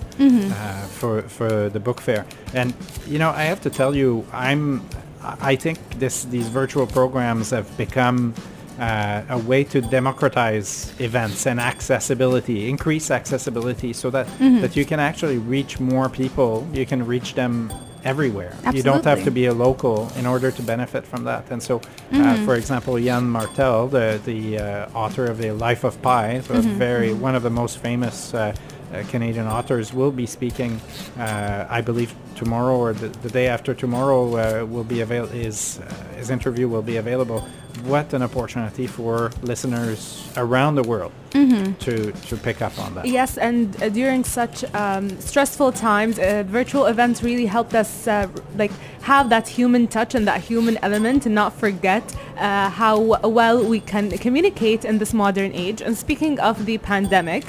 uh, 0.53 0.87
for 0.87 1.23
for 1.23 1.69
the 1.69 1.81
book 1.81 2.01
fair. 2.01 2.25
And 2.55 2.75
you 3.09 3.19
know, 3.19 3.31
I 3.31 3.43
have 3.45 3.61
to 3.63 3.71
tell 3.71 3.97
you, 3.97 4.25
I'm 4.33 4.83
I 5.23 5.57
think 5.57 5.79
this 5.99 6.25
these 6.25 6.49
virtual 6.49 6.87
programs 6.87 7.51
have 7.51 7.77
become 7.77 8.35
uh, 8.79 9.23
a 9.29 9.39
way 9.39 9.65
to 9.65 9.81
democratize 9.81 10.93
events 10.99 11.47
and 11.47 11.61
accessibility, 11.61 12.69
increase 12.69 13.11
accessibility, 13.11 13.93
so 13.93 14.11
that 14.11 14.27
that 14.39 14.77
you 14.77 14.85
can 14.85 15.01
actually 15.01 15.39
reach 15.39 15.81
more 15.81 16.09
people. 16.09 16.67
You 16.73 16.87
can 16.87 17.07
reach 17.07 17.35
them 17.35 17.73
everywhere. 18.05 18.57
You 18.73 18.83
don't 18.83 19.05
have 19.05 19.23
to 19.25 19.31
be 19.31 19.47
a 19.47 19.53
local 19.55 20.11
in 20.17 20.27
order 20.27 20.51
to 20.51 20.63
benefit 20.63 21.07
from 21.07 21.25
that. 21.25 21.51
And 21.51 21.63
so, 21.63 21.81
uh, 22.13 22.37
for 22.45 22.55
example, 22.57 22.99
Yann 22.99 23.29
Martel, 23.29 23.89
the 23.89 24.21
the 24.25 24.59
uh, 24.59 24.89
author 24.95 25.27
of 25.27 25.39
the 25.39 25.53
Life 25.53 25.85
of 25.85 26.01
Pi, 26.03 26.41
so 26.41 26.55
a 26.55 26.61
very 26.61 27.13
one 27.13 27.35
of 27.35 27.43
the 27.43 27.51
most 27.51 27.79
famous. 27.79 28.35
Uh, 28.35 28.55
uh, 28.93 29.03
Canadian 29.09 29.47
authors 29.47 29.93
will 29.93 30.11
be 30.13 30.27
speaking, 30.27 30.81
uh, 31.19 31.67
I 31.69 31.81
believe, 31.81 32.15
tomorrow 32.37 32.77
or 32.77 32.93
the, 32.93 33.09
the 33.09 33.31
day 33.31 33.47
after 33.47 33.75
tomorrow 33.75 34.37
uh, 34.37 34.67
will 34.67 34.85
be 34.85 35.01
avail- 35.01 35.27
his, 35.27 35.79
uh, 35.81 35.95
his 36.17 36.31
interview 36.31 36.69
will 36.69 36.83
be 36.83 36.97
available. 36.97 37.47
What 37.85 38.13
an 38.13 38.23
opportunity 38.23 38.87
for 38.87 39.31
listeners 39.43 40.29
around 40.37 40.75
the 40.75 40.83
world 40.83 41.13
to, 41.31 42.13
to 42.13 42.37
pick 42.37 42.61
up 42.61 42.79
on 42.79 42.95
that. 42.95 43.07
Yes, 43.07 43.39
and 43.39 43.83
uh, 43.83 43.89
during 43.89 44.25
such 44.25 44.63
um, 44.75 45.19
stressful 45.21 45.73
times, 45.73 46.19
uh, 46.19 46.45
virtual 46.47 46.85
events 46.87 47.23
really 47.23 47.47
helped 47.47 47.75
us 47.75 48.07
uh, 48.07 48.29
like 48.57 48.73
have 49.03 49.31
that 49.31 49.49
human 49.49 49.89
touch 49.89 50.15
and 50.15 50.27
that 50.27 50.43
human 50.43 50.77
element, 50.83 51.25
and 51.25 51.35
not 51.35 51.55
forget 51.55 52.15
uh, 52.37 52.69
how 52.69 52.99
well 53.27 53.65
we 53.65 53.81
can 53.81 54.11
communicate 54.19 54.85
in 54.85 54.99
this 54.99 55.15
modern 55.15 55.53
age. 55.53 55.81
And 55.81 55.97
speaking 55.97 56.39
of 56.41 56.67
the 56.67 56.77
pandemic. 56.79 57.45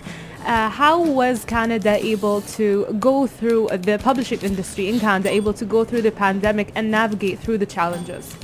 Uh, 0.46 0.70
how 0.70 1.02
was 1.02 1.46
Canada 1.46 1.98
able 2.04 2.42
to 2.42 2.86
go 3.00 3.28
through 3.28 3.70
the 3.70 4.00
publishing 4.02 4.40
industry 4.42 4.90
in 4.90 5.00
Canada, 5.00 5.30
able 5.30 5.54
to 5.54 5.66
go 5.66 5.84
through 5.84 6.02
the 6.02 6.12
pandemic 6.12 6.72
and 6.76 6.92
navigate 6.92 7.40
through 7.40 7.58
the 7.58 7.66
challenges? 7.66 8.36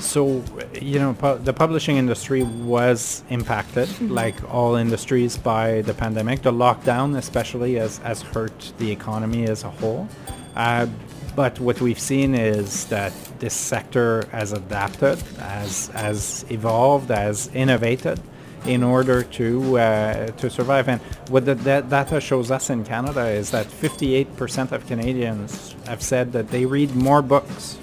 So, 0.00 0.44
you 0.80 0.98
know, 0.98 1.14
pu- 1.14 1.38
the 1.38 1.52
publishing 1.52 1.96
industry 1.96 2.42
was 2.44 3.22
impacted, 3.30 3.88
like 4.10 4.36
all 4.52 4.76
industries, 4.76 5.36
by 5.36 5.82
the 5.82 5.94
pandemic. 5.94 6.42
The 6.42 6.52
lockdown, 6.52 7.16
especially, 7.16 7.74
has, 7.74 7.98
has 7.98 8.22
hurt 8.22 8.72
the 8.78 8.90
economy 8.90 9.44
as 9.48 9.64
a 9.64 9.70
whole. 9.70 10.08
Uh, 10.54 10.86
but 11.34 11.58
what 11.60 11.80
we've 11.80 11.98
seen 11.98 12.34
is 12.34 12.86
that 12.86 13.12
this 13.38 13.54
sector 13.54 14.26
has 14.32 14.52
adapted, 14.52 15.20
has, 15.38 15.88
has 15.88 16.44
evolved, 16.50 17.10
has 17.10 17.48
innovated 17.54 18.20
in 18.66 18.82
order 18.82 19.22
to 19.22 19.78
uh, 19.78 20.26
to 20.28 20.50
survive. 20.50 20.88
And 20.88 21.00
what 21.30 21.44
the 21.44 21.54
da- 21.54 21.82
data 21.82 22.20
shows 22.20 22.50
us 22.50 22.70
in 22.70 22.84
Canada 22.84 23.26
is 23.28 23.50
that 23.50 23.66
58% 23.66 24.72
of 24.72 24.86
Canadians 24.86 25.74
have 25.86 26.02
said 26.02 26.32
that 26.32 26.48
they 26.48 26.64
read 26.66 26.94
more 26.94 27.22
books 27.22 27.78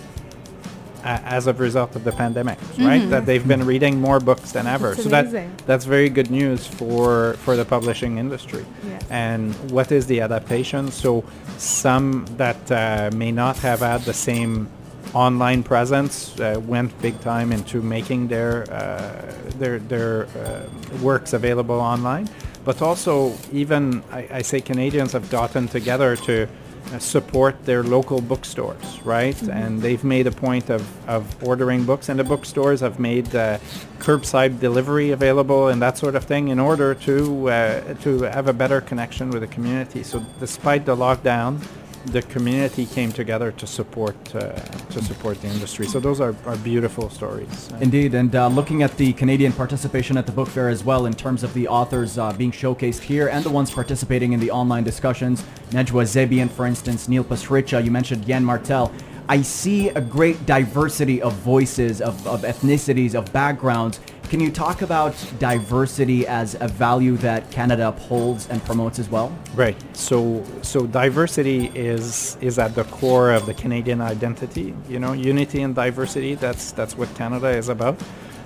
uh, 1.04 1.20
as 1.24 1.48
a 1.48 1.54
result 1.54 1.96
of 1.96 2.04
the 2.04 2.12
pandemic, 2.12 2.58
right? 2.80 3.08
That 3.10 3.26
they've 3.26 3.48
been 3.48 3.66
reading 3.66 4.02
more 4.02 4.20
books 4.20 4.52
than 4.52 4.66
ever. 4.68 4.96
That's 4.96 5.04
so 5.04 5.10
that 5.10 5.26
that's 5.68 5.86
very 5.86 6.10
good 6.10 6.32
news 6.32 6.66
for 6.66 7.34
for 7.44 7.56
the 7.56 7.66
publishing 7.66 8.18
industry. 8.18 8.66
And 9.10 9.54
what 9.72 9.92
is 9.92 10.08
the 10.08 10.22
adaptation? 10.22 10.92
So 10.92 11.24
some 11.58 12.26
that 12.38 12.72
uh, 12.72 13.12
may 13.16 13.32
not 13.32 13.58
have 13.60 13.80
had 13.80 14.02
the 14.02 14.14
same 14.14 14.68
online 15.14 15.64
presence 15.64 16.38
uh, 16.40 16.60
went 16.66 17.00
big 17.02 17.20
time 17.22 17.52
into 17.52 17.82
making 17.82 18.28
their 18.28 18.70
uh, 18.72 19.45
their 19.60 19.80
their 19.80 20.28
uh, 20.28 20.68
works 21.02 21.34
available 21.34 21.80
online. 21.80 22.30
But 22.64 22.82
also, 22.82 23.34
even 23.52 24.04
I, 24.12 24.28
I 24.32 24.42
say 24.42 24.60
Canadians 24.60 25.12
have 25.14 25.30
gotten 25.30 25.68
together 25.68 26.16
to 26.16 26.48
uh, 26.94 27.00
support 27.00 27.66
their 27.66 27.82
local 27.84 28.22
bookstores, 28.22 29.02
right? 29.04 29.40
And 29.44 29.82
they've 29.82 30.04
made 30.04 30.28
a 30.28 30.32
point 30.32 30.70
of, 30.70 30.84
of 31.08 31.24
ordering 31.44 31.84
books, 31.84 32.10
and 32.10 32.20
the 32.20 32.24
bookstores 32.24 32.80
have 32.82 33.00
made 33.00 33.36
uh, 33.36 33.58
curbside 33.98 34.60
delivery 34.60 35.10
available 35.10 35.70
and 35.70 35.82
that 35.82 35.98
sort 35.98 36.16
of 36.16 36.26
thing 36.26 36.50
in 36.50 36.60
order 36.60 36.94
to 36.94 37.50
uh, 37.50 37.94
to 37.96 38.22
have 38.24 38.48
a 38.48 38.54
better 38.54 38.82
connection 38.82 39.32
with 39.32 39.42
the 39.42 39.48
community. 39.48 40.04
So, 40.04 40.24
despite 40.40 40.86
the 40.86 40.96
lockdown, 40.96 41.60
the 42.08 42.22
community 42.22 42.86
came 42.86 43.12
together 43.12 43.52
to 43.52 43.68
support 43.68 44.16
uh, 44.36 44.54
to 44.92 45.02
support 45.04 45.42
the 45.42 45.48
industry. 45.48 45.86
So, 45.88 46.00
those 46.00 46.22
are, 46.22 46.36
are 46.46 46.58
beautiful 46.58 47.10
stories. 47.10 47.70
Indeed, 47.82 48.14
and 48.14 48.36
uh, 48.36 48.48
looking 48.48 48.84
at 48.84 48.96
the 48.98 49.14
Canadian 49.14 49.54
participation 49.54 50.18
at 50.18 50.26
the 50.26 50.32
book 50.32 50.48
fair 50.48 50.70
as 50.70 50.84
well, 50.84 51.06
in 51.06 51.14
terms 51.14 51.44
of 51.44 51.54
the 51.54 51.68
authors 51.68 52.18
uh, 52.18 52.34
being 52.34 52.52
showcased 52.52 53.02
here 53.02 53.28
and 53.28 53.44
the 53.44 53.50
ones 53.50 53.72
participating 53.72 54.34
in 54.34 54.40
the 54.40 54.52
online 54.52 54.84
discussions, 54.84 55.44
Najwa 55.72 56.04
Zebian, 56.04 56.50
for 56.50 56.66
instance, 56.66 57.08
Neil 57.08 57.24
Pasricha, 57.24 57.84
you 57.84 57.92
mentioned 57.92 58.26
Yann 58.26 58.44
Martel. 58.44 58.92
I 59.28 59.42
see 59.42 59.90
a 59.90 60.02
great 60.02 60.46
diversity 60.46 61.22
of 61.22 61.34
voices, 61.34 62.00
of, 62.00 62.28
of 62.28 62.44
ethnicities, 62.44 63.16
of 63.16 63.32
backgrounds. 63.34 64.00
Can 64.30 64.40
you 64.40 64.52
talk 64.52 64.82
about 64.82 65.16
diversity 65.40 66.26
as 66.28 66.56
a 66.60 66.68
value 66.68 67.16
that 67.18 67.52
Canada 67.52 67.90
upholds 67.90 68.48
and 68.50 68.64
promotes 68.66 69.00
as 69.00 69.10
well? 69.10 69.36
Right. 69.56 69.78
So 69.96 70.44
so 70.62 70.88
diversity 70.88 71.72
is 71.76 72.38
is 72.42 72.58
at 72.58 72.76
the 72.76 72.86
core 72.86 73.32
of 73.32 73.46
the 73.46 73.54
Canadian 73.54 74.02
identity. 74.02 74.74
You 74.90 75.00
know, 75.00 75.14
unity 75.14 75.62
and 75.62 75.76
diversity. 75.76 76.36
That's 76.36 76.72
that's 76.72 76.98
what 76.98 77.14
Canada 77.16 77.50
is 77.50 77.70
about. 77.70 78.00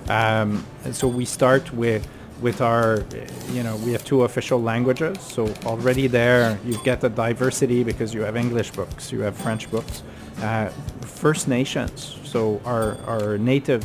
Um, 0.08 0.66
so 0.92 1.08
we 1.08 1.24
start 1.24 1.72
with 1.72 2.06
with 2.40 2.60
our, 2.60 3.04
you 3.52 3.62
know, 3.62 3.76
we 3.76 3.92
have 3.92 4.04
two 4.04 4.22
official 4.22 4.60
languages. 4.62 5.20
So 5.20 5.52
already 5.64 6.06
there, 6.06 6.58
you 6.64 6.78
get 6.84 7.00
the 7.00 7.10
diversity 7.10 7.84
because 7.84 8.14
you 8.14 8.22
have 8.22 8.36
English 8.36 8.70
books, 8.70 9.12
you 9.12 9.20
have 9.20 9.36
French 9.36 9.70
books. 9.70 10.02
Uh, 10.42 10.70
First 11.02 11.48
Nations. 11.48 12.18
So 12.24 12.60
our 12.64 12.96
our 13.06 13.36
native 13.36 13.84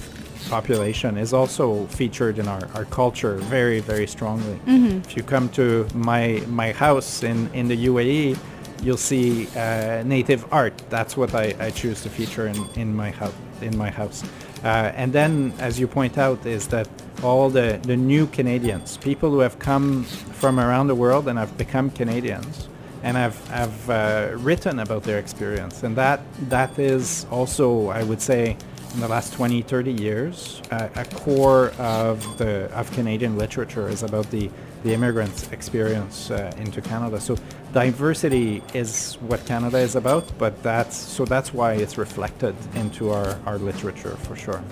population 0.50 1.18
is 1.18 1.34
also 1.34 1.86
featured 1.88 2.40
in 2.40 2.48
our, 2.48 2.68
our 2.76 2.86
culture 2.86 3.36
very 3.36 3.80
very 3.80 4.08
strongly. 4.08 4.60
If 5.08 5.18
you 5.18 5.24
come 5.24 5.50
to 5.50 5.88
my 5.94 6.44
my 6.48 6.72
house 6.72 7.24
in, 7.24 7.50
in 7.54 7.68
the 7.68 7.78
UAE, 7.88 8.38
you'll 8.84 8.98
see 8.98 9.48
uh, 9.56 10.04
native 10.04 10.46
art. 10.54 10.74
That's 10.90 11.18
what 11.18 11.34
I, 11.36 11.56
I 11.60 11.72
choose 11.72 12.02
to 12.04 12.10
feature 12.10 12.48
in, 12.48 12.58
in 12.76 12.96
my 12.96 13.12
house 13.12 13.34
in 13.62 13.78
my 13.78 13.90
house. 13.90 14.24
Uh, 14.64 14.92
and 14.96 15.14
then, 15.14 15.54
as 15.60 15.80
you 15.80 15.88
point 15.88 16.18
out, 16.18 16.46
is 16.46 16.68
that 16.70 16.88
all 17.24 17.50
the, 17.50 17.80
the 17.84 17.96
new 17.96 18.26
Canadians, 18.28 18.98
people 18.98 19.30
who 19.30 19.40
have 19.40 19.60
come 19.60 20.04
from 20.04 20.60
around 20.60 20.88
the 20.88 20.96
world 20.96 21.28
and 21.28 21.38
have 21.38 21.56
become 21.58 21.90
Canadians, 21.90 22.68
and 23.04 23.16
have 23.16 23.48
have 23.50 23.90
uh, 23.90 24.30
written 24.38 24.80
about 24.80 25.04
their 25.04 25.20
experience, 25.20 25.84
and 25.84 25.96
that 25.96 26.20
that 26.50 26.78
is 26.80 27.26
also, 27.30 27.90
I 27.90 28.04
would 28.04 28.22
say, 28.22 28.58
in 28.96 29.02
the 29.02 29.08
last 29.10 29.34
20, 29.34 29.62
30 29.62 29.92
years, 29.92 30.62
uh, 30.72 30.88
a 30.96 31.04
core 31.06 31.72
of 31.78 32.38
the 32.38 32.72
of 32.74 32.90
Canadian 32.94 33.38
literature 33.38 33.90
is 33.90 34.04
about 34.04 34.32
the 34.32 34.50
the 34.84 34.94
immigrants' 34.94 35.52
experience 35.52 36.32
uh, 36.32 36.52
into 36.58 36.82
Canada. 36.82 37.20
So 37.20 37.36
diversity 37.74 38.64
is 38.74 39.16
what 39.16 39.46
Canada 39.46 39.80
is 39.80 39.96
about, 39.96 40.26
but 40.38 40.62
that's 40.64 40.96
so 40.96 41.26
that's 41.26 41.54
why 41.54 41.74
it's 41.74 41.98
reflected 41.98 42.56
into 42.76 43.12
our, 43.12 43.38
our 43.46 43.58
literature 43.58 44.16
for 44.16 44.36
sure. 44.36 44.64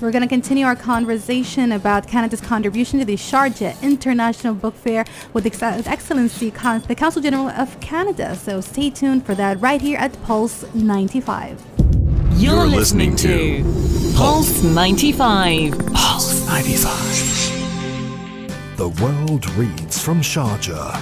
We're 0.00 0.10
going 0.10 0.22
to 0.22 0.28
continue 0.28 0.64
our 0.64 0.76
conversation 0.76 1.72
about 1.72 2.08
Canada's 2.08 2.40
contribution 2.40 2.98
to 3.00 3.04
the 3.04 3.16
Sharjah 3.16 3.80
International 3.82 4.54
Book 4.54 4.74
Fair 4.74 5.04
with 5.34 5.44
Ex- 5.44 5.62
Excellency 5.62 6.50
Con- 6.50 6.82
the 6.88 6.94
Consul 6.94 7.20
General 7.22 7.50
of 7.50 7.78
Canada. 7.80 8.34
So 8.34 8.62
stay 8.62 8.88
tuned 8.88 9.26
for 9.26 9.34
that 9.34 9.60
right 9.60 9.80
here 9.80 9.98
at 9.98 10.20
Pulse 10.22 10.64
95. 10.74 11.99
You're, 12.40 12.54
You're 12.54 12.66
listening, 12.68 13.12
listening 13.12 13.62
to 13.62 14.14
Pulse 14.16 14.62
95. 14.62 15.78
Pulse 15.92 16.46
95. 16.46 18.78
The 18.78 18.88
world 18.88 19.46
reads 19.56 20.02
from 20.02 20.22
Sharjah. 20.22 20.98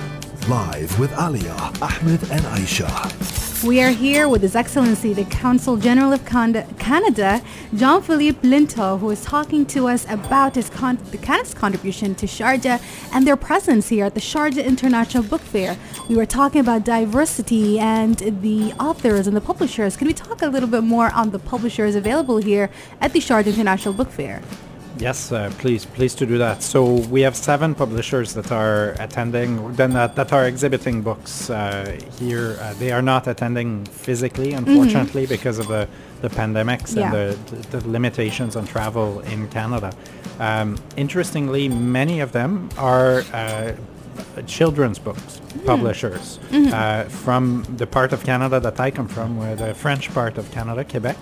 Live 0.48 0.98
with 0.98 1.12
Alia, 1.12 1.54
Ahmed, 1.80 2.24
and 2.32 2.42
Aisha. 2.56 3.47
We 3.64 3.82
are 3.82 3.90
here 3.90 4.28
with 4.28 4.42
His 4.42 4.54
Excellency 4.54 5.12
the 5.12 5.24
Consul 5.24 5.76
General 5.78 6.12
of 6.12 6.24
Canada, 6.24 7.42
Jean-Philippe 7.74 8.46
Linteau, 8.46 9.00
who 9.00 9.10
is 9.10 9.24
talking 9.24 9.66
to 9.66 9.88
us 9.88 10.08
about 10.08 10.54
his 10.54 10.70
con- 10.70 11.00
the 11.10 11.18
Canada's 11.18 11.54
contribution 11.54 12.14
to 12.14 12.26
Sharjah 12.26 12.80
and 13.12 13.26
their 13.26 13.36
presence 13.36 13.88
here 13.88 14.04
at 14.04 14.14
the 14.14 14.20
Sharjah 14.20 14.64
International 14.64 15.24
Book 15.24 15.40
Fair. 15.40 15.76
We 16.08 16.14
were 16.14 16.24
talking 16.24 16.60
about 16.60 16.84
diversity 16.84 17.80
and 17.80 18.16
the 18.16 18.74
authors 18.74 19.26
and 19.26 19.36
the 19.36 19.40
publishers. 19.40 19.96
Can 19.96 20.06
we 20.06 20.14
talk 20.14 20.40
a 20.40 20.46
little 20.46 20.68
bit 20.68 20.84
more 20.84 21.10
on 21.12 21.30
the 21.30 21.40
publishers 21.40 21.96
available 21.96 22.36
here 22.36 22.70
at 23.00 23.12
the 23.12 23.18
Sharjah 23.18 23.48
International 23.48 23.92
Book 23.92 24.10
Fair? 24.10 24.40
Yes, 24.98 25.30
uh, 25.30 25.52
please, 25.58 25.86
pleased 25.86 26.18
to 26.18 26.26
do 26.26 26.38
that. 26.38 26.62
So 26.62 26.84
we 26.84 27.20
have 27.20 27.36
seven 27.36 27.74
publishers 27.74 28.34
that 28.34 28.50
are 28.50 28.90
attending, 28.98 29.72
then 29.74 29.92
that, 29.92 30.16
that 30.16 30.32
are 30.32 30.46
exhibiting 30.46 31.02
books 31.02 31.50
uh, 31.50 31.98
here. 32.18 32.56
Uh, 32.60 32.74
they 32.74 32.90
are 32.90 33.02
not 33.02 33.26
attending 33.26 33.84
physically, 33.86 34.52
unfortunately, 34.52 35.26
because 35.26 35.58
of 35.58 35.68
the, 35.68 35.88
the 36.20 36.28
pandemics 36.28 36.96
Yeah. 36.96 37.14
and 37.14 37.46
the, 37.46 37.78
the, 37.78 37.88
limitations 37.88 38.56
on 38.56 38.66
travel 38.66 39.20
in 39.20 39.48
Canada. 39.48 39.92
Um, 40.40 40.76
interestingly, 40.96 41.68
many 41.68 42.20
of 42.20 42.32
them 42.32 42.68
are 42.76 43.22
uh, 43.32 43.74
children's 44.46 44.98
books 44.98 45.40
publishers 45.64 46.38
uh, 46.52 47.04
from 47.04 47.64
the 47.76 47.86
part 47.86 48.12
of 48.12 48.24
Canada 48.24 48.58
that 48.60 48.80
I 48.80 48.90
come 48.90 49.08
from, 49.08 49.36
where 49.36 49.54
the 49.54 49.74
French 49.74 50.12
part 50.12 50.38
of 50.38 50.50
Canada, 50.50 50.84
Quebec, 50.84 51.16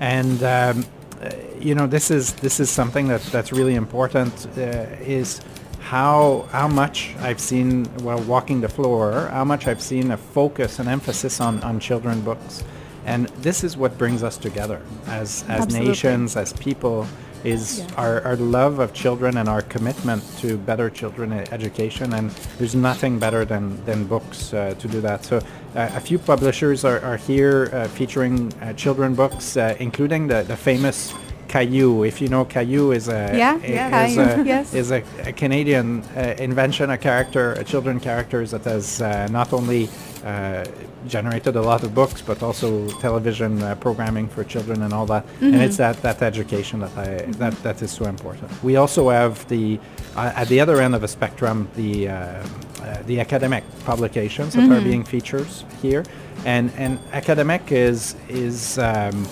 and 0.00 0.42
um, 0.42 0.84
uh, 1.22 1.30
you 1.64 1.74
know 1.74 1.86
this 1.86 2.10
is 2.10 2.34
this 2.34 2.60
is 2.60 2.68
something 2.70 3.08
that 3.08 3.22
that's 3.32 3.52
really 3.52 3.74
important. 3.74 4.46
Uh, 4.56 4.86
is 5.00 5.40
how 5.80 6.46
how 6.50 6.68
much 6.68 7.14
I've 7.20 7.40
seen 7.40 7.86
while 8.04 8.20
walking 8.22 8.60
the 8.60 8.68
floor, 8.68 9.28
how 9.32 9.44
much 9.44 9.66
I've 9.66 9.82
seen 9.82 10.10
a 10.10 10.16
focus 10.16 10.78
and 10.78 10.88
emphasis 10.88 11.40
on 11.40 11.62
on 11.62 11.80
children 11.80 12.20
books, 12.20 12.62
and 13.06 13.28
this 13.42 13.64
is 13.64 13.76
what 13.76 13.96
brings 13.96 14.22
us 14.22 14.36
together 14.36 14.82
as 15.06 15.42
as 15.48 15.62
Absolutely. 15.62 15.88
nations, 15.88 16.36
as 16.36 16.52
people 16.52 17.06
is 17.44 17.86
our, 17.98 18.22
our 18.22 18.36
love 18.36 18.78
of 18.78 18.94
children 18.94 19.36
and 19.36 19.50
our 19.50 19.60
commitment 19.60 20.22
to 20.38 20.56
better 20.56 20.88
children 20.88 21.30
education 21.52 22.14
and 22.14 22.30
there's 22.58 22.74
nothing 22.74 23.18
better 23.18 23.44
than, 23.44 23.84
than 23.84 24.06
books 24.06 24.54
uh, 24.54 24.74
to 24.78 24.88
do 24.88 25.02
that 25.02 25.22
so 25.22 25.36
uh, 25.36 25.90
a 25.94 26.00
few 26.00 26.18
publishers 26.18 26.86
are, 26.86 27.00
are 27.00 27.18
here 27.18 27.68
uh, 27.74 27.86
featuring 27.88 28.50
uh, 28.62 28.72
children 28.72 29.14
books 29.14 29.58
uh, 29.58 29.76
including 29.78 30.26
the, 30.26 30.42
the 30.44 30.56
famous 30.56 31.12
Caillou. 31.58 32.02
If 32.04 32.20
you 32.20 32.28
know 32.28 32.44
Caillou 32.44 32.90
is 32.92 33.06
a 33.08 33.30
Yeah, 33.32 33.60
i- 33.62 33.66
yeah, 33.66 34.06
is, 34.06 34.16
a, 34.18 34.42
yes. 34.44 34.74
is 34.74 34.90
a, 34.90 35.02
a 35.24 35.32
Canadian 35.32 36.02
uh, 36.16 36.34
invention, 36.48 36.90
a 36.90 36.98
character, 36.98 37.52
a 37.52 37.64
children 37.64 38.00
character 38.00 38.44
that 38.46 38.64
has 38.64 39.00
uh, 39.00 39.28
not 39.30 39.52
only 39.52 39.88
uh, 40.24 40.64
generated 41.06 41.54
a 41.54 41.60
lot 41.62 41.84
of 41.84 41.94
books, 41.94 42.20
but 42.22 42.42
also 42.42 42.88
television 43.00 43.62
uh, 43.62 43.74
programming 43.76 44.26
for 44.28 44.42
children 44.42 44.82
and 44.82 44.92
all 44.92 45.06
that. 45.06 45.24
And 45.40 45.54
it's 45.66 45.76
that, 45.76 45.96
that 46.02 46.22
education 46.22 46.80
that 46.80 46.96
I 46.98 47.08
that, 47.42 47.54
that 47.62 47.82
is 47.82 47.90
so 47.92 48.04
important. 48.06 48.50
We 48.64 48.74
also 48.76 49.10
have 49.10 49.46
the 49.48 49.78
uh, 50.16 50.32
at 50.42 50.48
the 50.48 50.58
other 50.60 50.80
end 50.80 50.94
of 50.96 51.00
the 51.02 51.08
spectrum 51.18 51.68
the 51.76 52.08
uh, 52.08 52.14
uh, 52.14 53.02
the 53.06 53.20
academic 53.20 53.62
publications 53.84 54.54
that 54.54 54.70
are 54.72 54.80
being 54.90 55.04
featured 55.04 55.46
here, 55.82 56.02
and 56.44 56.72
and 56.76 56.98
academic 57.12 57.62
is 57.70 58.16
is 58.28 58.78
um, 58.78 59.26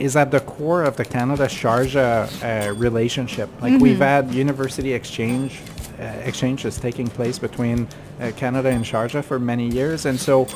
is 0.00 0.16
at 0.16 0.30
the 0.30 0.40
core 0.40 0.82
of 0.82 0.96
the 0.96 1.04
Canada 1.04 1.44
Sharjah 1.44 2.26
uh, 2.42 2.74
relationship. 2.74 3.48
Like 3.60 3.80
we've 3.80 3.98
had 3.98 4.32
university 4.32 4.94
exchange 4.94 5.60
uh, 6.00 6.04
exchanges 6.24 6.78
taking 6.78 7.06
place 7.06 7.38
between 7.38 7.86
uh, 8.20 8.32
Canada 8.34 8.70
and 8.70 8.84
Sharjah 8.84 9.22
for 9.22 9.38
many 9.38 9.68
years, 9.68 10.06
and 10.06 10.18
so. 10.18 10.48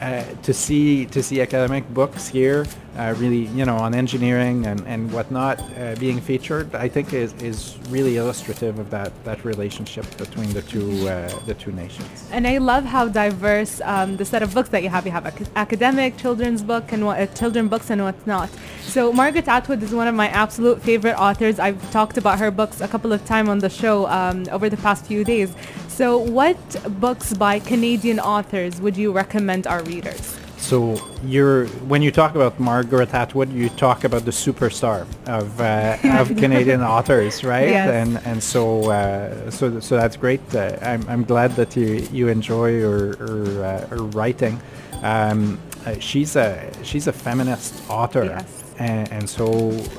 Uh, 0.00 0.24
to 0.42 0.54
see 0.54 1.04
to 1.04 1.22
see 1.22 1.42
academic 1.42 1.86
books 1.92 2.26
here, 2.26 2.64
uh, 2.96 3.14
really, 3.18 3.46
you 3.58 3.64
know, 3.64 3.76
on 3.76 3.94
engineering 3.94 4.66
and, 4.66 4.80
and 4.86 5.12
whatnot 5.12 5.60
uh, 5.60 5.94
being 5.96 6.20
featured, 6.20 6.74
I 6.74 6.88
think 6.88 7.12
is, 7.12 7.32
is 7.34 7.76
really 7.88 8.16
illustrative 8.16 8.78
of 8.78 8.90
that, 8.90 9.12
that 9.24 9.44
relationship 9.44 10.04
between 10.16 10.52
the 10.52 10.62
two 10.62 11.08
uh, 11.08 11.28
the 11.46 11.54
two 11.54 11.72
nations. 11.72 12.28
And 12.32 12.46
I 12.46 12.58
love 12.58 12.84
how 12.84 13.08
diverse 13.08 13.80
um, 13.84 14.16
the 14.16 14.24
set 14.24 14.42
of 14.42 14.52
books 14.54 14.70
that 14.70 14.82
you 14.82 14.88
have. 14.88 15.06
You 15.06 15.12
have 15.12 15.26
ac- 15.26 15.50
academic, 15.56 16.16
children's 16.16 16.62
book, 16.62 16.92
and 16.92 17.06
what 17.06 17.20
uh, 17.20 17.26
children 17.26 17.68
books 17.68 17.90
and 17.90 18.02
whatnot. 18.02 18.50
So 18.82 19.12
Margaret 19.12 19.46
Atwood 19.46 19.82
is 19.82 19.94
one 19.94 20.08
of 20.08 20.14
my 20.14 20.28
absolute 20.28 20.82
favorite 20.82 21.14
authors. 21.14 21.58
I've 21.58 21.90
talked 21.92 22.16
about 22.18 22.38
her 22.38 22.50
books 22.50 22.80
a 22.80 22.88
couple 22.88 23.12
of 23.12 23.24
times 23.24 23.48
on 23.48 23.58
the 23.60 23.70
show 23.70 24.06
um, 24.08 24.46
over 24.50 24.68
the 24.68 24.76
past 24.78 25.06
few 25.06 25.24
days. 25.24 25.54
So 25.88 26.18
what 26.18 26.58
books 27.00 27.34
by 27.34 27.60
Canadian 27.60 28.18
authors 28.18 28.80
would 28.80 28.96
you 28.96 29.12
recommend 29.12 29.66
our 29.66 29.82
readers? 29.84 30.39
So 30.70 30.94
you're 31.24 31.66
when 31.90 32.00
you 32.00 32.12
talk 32.12 32.36
about 32.36 32.60
Margaret 32.60 33.12
Atwood, 33.12 33.52
you 33.52 33.70
talk 33.70 34.04
about 34.04 34.24
the 34.24 34.30
superstar 34.30 35.04
of 35.26 35.60
uh, 35.60 35.96
of 36.20 36.28
Canadian 36.36 36.80
authors, 36.80 37.42
right? 37.42 37.70
Yes. 37.70 37.88
And 37.90 38.24
and 38.24 38.40
so 38.40 38.88
uh, 38.88 39.50
so 39.50 39.80
so 39.80 39.96
that's 39.96 40.16
great. 40.16 40.40
Uh, 40.54 40.78
I'm 40.80 41.02
I'm 41.08 41.24
glad 41.24 41.56
that 41.56 41.76
you 41.76 42.06
you 42.12 42.28
enjoy 42.28 42.80
her 42.82 43.16
her, 43.16 43.64
uh, 43.64 43.86
her 43.88 44.02
writing. 44.14 44.60
Um, 45.02 45.58
uh, 45.86 45.98
she's 45.98 46.36
a 46.36 46.70
she's 46.84 47.08
a 47.08 47.12
feminist 47.12 47.74
author, 47.90 48.26
Yes. 48.26 48.62
and, 48.78 49.10
and 49.10 49.28
so 49.28 49.46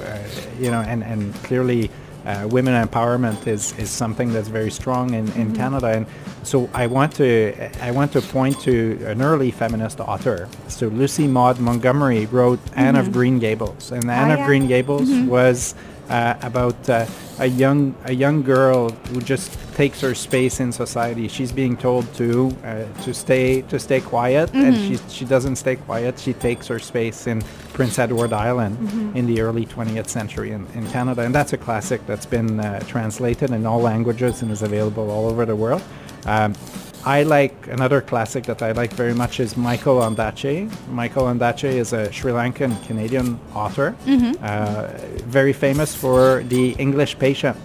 uh, 0.08 0.20
you 0.58 0.72
know, 0.72 0.80
and 0.88 1.04
and 1.04 1.36
clearly. 1.44 1.92
Uh, 2.26 2.48
women 2.52 2.74
empowerment 2.88 3.48
is, 3.48 3.78
is 3.80 3.90
something 3.90 4.32
that's 4.32 4.48
very 4.48 4.70
strong 4.70 5.14
in, 5.14 5.20
in 5.20 5.32
mm-hmm. 5.32 5.54
Canada, 5.54 5.88
and 5.88 6.06
so 6.44 6.70
I 6.74 6.88
want 6.88 7.16
to 7.16 7.54
I 7.84 7.92
want 7.92 8.12
to 8.14 8.22
point 8.22 8.60
to 8.62 9.04
an 9.06 9.22
early 9.22 9.50
feminist 9.50 10.00
author. 10.00 10.48
So 10.68 10.88
Lucy 10.88 11.28
Maud 11.28 11.60
Montgomery 11.60 12.28
wrote 12.28 12.60
Anne 12.76 12.96
of 12.96 13.06
mm-hmm. 13.06 13.14
Green 13.14 13.40
Gables, 13.40 13.92
and 13.92 14.10
Anne 14.10 14.30
oh, 14.30 14.34
of 14.34 14.40
yeah. 14.40 14.46
Green 14.46 14.68
Gables 14.68 15.10
mm-hmm. 15.10 15.28
was 15.28 15.74
uh, 16.12 16.36
about 16.42 16.90
uh, 16.90 17.06
a 17.40 17.46
young 17.46 17.96
a 18.06 18.14
young 18.14 18.44
girl 18.44 18.90
who 18.90 19.22
just 19.22 19.58
takes 19.76 20.02
her 20.02 20.14
space 20.14 20.60
in 20.60 20.72
society. 20.72 21.28
She's 21.30 21.52
being 21.52 21.78
told 21.78 22.14
to 22.16 22.56
uh, 22.66 22.84
to 23.04 23.14
stay 23.14 23.62
to 23.64 23.80
stay 23.80 24.02
quiet, 24.02 24.54
and 24.54 24.76
she 24.76 24.98
she 25.10 25.26
doesn't 25.26 25.56
stay 25.56 25.78
quiet. 25.78 26.20
She 26.20 26.34
takes 26.34 26.68
her 26.68 26.80
space 26.80 27.28
in 27.28 27.42
Prince 27.74 27.98
Edward 27.98 28.34
Island 28.34 28.76
in 29.16 29.26
the 29.26 29.40
early 29.42 29.66
20th 29.66 30.10
century 30.10 30.52
in, 30.52 30.68
in 30.76 30.86
Canada, 30.92 31.22
and 31.22 31.34
that's 31.34 31.54
a 31.54 31.58
classic 31.58 32.06
that's 32.06 32.26
been 32.26 32.60
uh, 32.60 32.82
translated 32.82 33.52
in 33.52 33.66
all 33.66 33.80
languages 33.80 34.42
and 34.42 34.52
is 34.52 34.62
available 34.62 35.10
all 35.10 35.28
over 35.28 35.46
the 35.46 35.56
world. 35.56 35.82
Um, 36.26 36.54
I 37.04 37.24
like 37.24 37.68
another 37.68 38.00
classic 38.02 38.44
that 38.46 38.62
I 38.62 38.74
like 38.74 38.94
very 38.94 39.14
much 39.14 39.40
is 39.40 39.58
Michael 39.58 39.98
Ondaatje. 40.02 40.70
Michael 40.90 41.24
Ondaatje 41.24 41.64
is 41.72 41.94
a 41.94 42.12
Sri 42.12 42.32
Lankan 42.32 42.76
Canadian 42.86 43.40
author, 43.56 43.96
uh, 44.44 44.88
very 45.26 45.54
famous 45.54 45.96
for 45.96 46.44
The 46.44 46.72
English 46.78 47.18
Patient, 47.18 47.58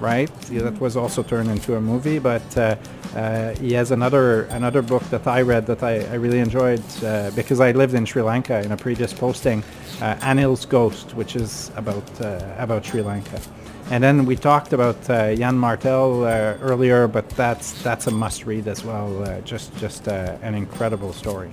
right? 0.00 0.30
Yeah, 0.50 0.62
That 0.62 0.80
was 0.80 0.96
also 0.96 1.22
turned 1.22 1.50
into 1.50 1.76
a 1.76 1.80
movie, 1.80 2.18
but 2.18 2.56
uh, 2.56 2.76
uh, 3.14 3.54
he 3.56 3.72
has 3.74 3.90
another 3.90 4.44
another 4.44 4.80
book 4.82 5.02
that 5.10 5.26
I 5.26 5.42
read 5.42 5.66
that 5.66 5.82
I, 5.82 6.00
I 6.12 6.14
really 6.14 6.38
enjoyed 6.40 6.82
uh, 7.04 7.30
because 7.36 7.60
I 7.60 7.72
lived 7.72 7.92
in 7.94 8.06
Sri 8.06 8.22
Lanka 8.22 8.62
in 8.62 8.72
a 8.72 8.76
previous 8.76 9.12
posting, 9.12 9.62
uh, 10.00 10.16
Anil's 10.22 10.64
Ghost, 10.64 11.14
which 11.14 11.36
is 11.36 11.70
about 11.76 12.08
uh, 12.22 12.40
about 12.58 12.86
Sri 12.86 13.02
Lanka. 13.02 13.38
And 13.90 14.04
then 14.04 14.26
we 14.26 14.36
talked 14.36 14.72
about 14.72 15.08
uh, 15.08 15.26
Yann 15.28 15.56
Martel 15.56 16.24
uh, 16.24 16.28
earlier, 16.60 17.08
but 17.08 17.28
that's 17.30 17.72
that's 17.82 18.06
a 18.06 18.10
must-read 18.10 18.68
as 18.68 18.84
well. 18.84 19.22
Uh, 19.24 19.40
just 19.40 19.74
just 19.78 20.08
uh, 20.08 20.36
an 20.42 20.54
incredible 20.54 21.12
story, 21.14 21.50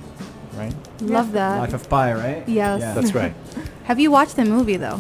right? 0.56 0.74
Love 1.02 1.32
that. 1.32 1.60
Life 1.60 1.74
of 1.74 1.88
Pi, 1.90 2.14
right? 2.14 2.44
Yes. 2.48 2.82
Yeah. 2.82 2.94
That's 2.94 3.14
right. 3.16 3.34
Have 3.86 4.00
you 4.00 4.12
watched 4.12 4.36
the 4.36 4.46
movie 4.46 4.78
though? 4.78 5.00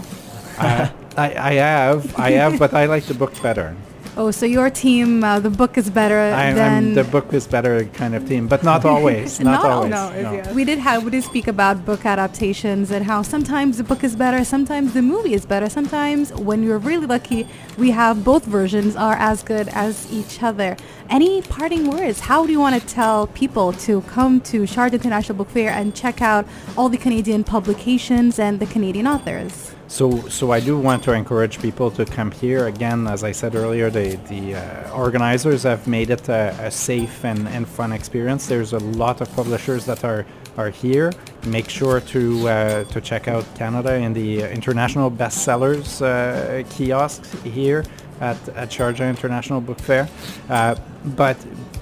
uh, 0.60 0.89
I, 1.17 1.34
I 1.36 1.54
have, 1.56 2.17
I 2.19 2.32
have, 2.32 2.58
but 2.60 2.74
I 2.74 2.86
like 2.86 3.04
the 3.06 3.13
book 3.13 3.34
better. 3.41 3.76
Oh, 4.17 4.32
so 4.32 4.45
your 4.45 4.69
team, 4.69 5.25
uh, 5.25 5.41
the 5.41 5.49
book 5.49 5.78
is 5.78 5.89
better 5.89 6.17
I, 6.17 6.54
than 6.54 6.88
I'm 6.88 6.93
the 6.93 7.04
book 7.04 7.34
is 7.34 7.45
better 7.45 7.84
kind 7.84 8.15
of 8.15 8.25
team, 8.25 8.47
but 8.47 8.63
not 8.63 8.86
always. 8.93 9.41
Not, 9.41 9.63
Not 9.63 9.71
always. 9.71 9.91
No, 9.91 10.10
it's 10.12 10.47
yes. 10.47 10.56
We 10.56 10.63
did 10.63 10.80
have 10.80 11.04
we 11.04 11.12
did 11.12 11.23
speak 11.25 11.47
about 11.47 11.86
book 11.86 12.06
adaptations 12.06 12.91
and 12.91 13.04
how 13.06 13.23
sometimes 13.23 13.78
the 13.78 13.84
book 13.84 14.06
is 14.06 14.15
better, 14.15 14.45
sometimes 14.45 14.93
the 14.93 15.01
movie 15.01 15.34
is 15.34 15.45
better, 15.45 15.69
sometimes 15.69 16.32
when 16.32 16.63
you're 16.63 16.78
really 16.78 17.08
lucky, 17.08 17.45
we 17.78 17.91
have 17.91 18.23
both 18.23 18.45
versions 18.45 18.95
are 18.95 19.15
as 19.15 19.43
good 19.43 19.67
as 19.69 20.10
each 20.13 20.41
other. 20.41 20.78
Any 21.10 21.44
parting 21.44 21.91
words? 21.91 22.20
How 22.20 22.48
do 22.48 22.52
you 22.52 22.60
want 22.60 22.82
to 22.82 22.88
tell 22.88 23.28
people 23.28 23.74
to 23.74 24.02
come 24.02 24.41
to 24.41 24.63
Sharjah 24.63 24.94
International 24.94 25.38
Book 25.38 25.50
Fair 25.50 25.70
and 25.70 25.96
check 25.96 26.20
out 26.20 26.48
all 26.76 26.89
the 26.89 26.98
Canadian 26.98 27.44
publications 27.44 28.39
and 28.39 28.60
the 28.60 28.65
Canadian 28.65 29.06
authors? 29.06 29.76
So, 29.88 30.28
so 30.30 30.52
I 30.52 30.60
do 30.60 30.80
want 30.80 31.04
to 31.04 31.12
encourage 31.12 31.62
people 31.62 31.91
to 31.91 32.06
come 32.06 32.32
here. 32.32 32.65
Again, 32.65 33.06
as 33.06 33.24
I 33.24 33.34
said 33.34 33.54
earlier, 33.54 33.91
the, 33.91 34.15
the 34.30 34.56
uh, 34.56 34.91
organizers 34.94 35.62
have 35.62 35.88
made 35.88 36.10
it 36.10 36.28
a, 36.28 36.56
a 36.60 36.72
safe 36.72 37.24
and, 37.24 37.48
and 37.50 37.68
fun 37.68 37.91
experience. 37.91 38.48
There's 38.48 38.74
a 38.74 38.80
lot 38.80 39.22
of 39.22 39.32
publishers 39.36 39.86
that 39.86 40.04
are, 40.04 40.26
are 40.58 40.72
here. 40.72 41.13
Make 41.46 41.70
sure 41.70 42.00
to, 42.02 42.50
uh, 42.50 42.84
to 42.86 43.00
check 43.00 43.28
out 43.28 43.46
Canada 43.54 43.94
in 43.94 44.13
the 44.13 44.41
international 44.52 45.12
bestsellers 45.12 46.02
uh, 46.02 46.68
kiosks 46.70 47.32
here 47.44 47.84
at, 48.19 48.38
at 48.49 48.69
Sharjah 48.69 49.10
International 49.10 49.62
Book 49.62 49.80
Fair. 49.80 50.08
Uh, 50.49 50.75
but, 51.04 51.38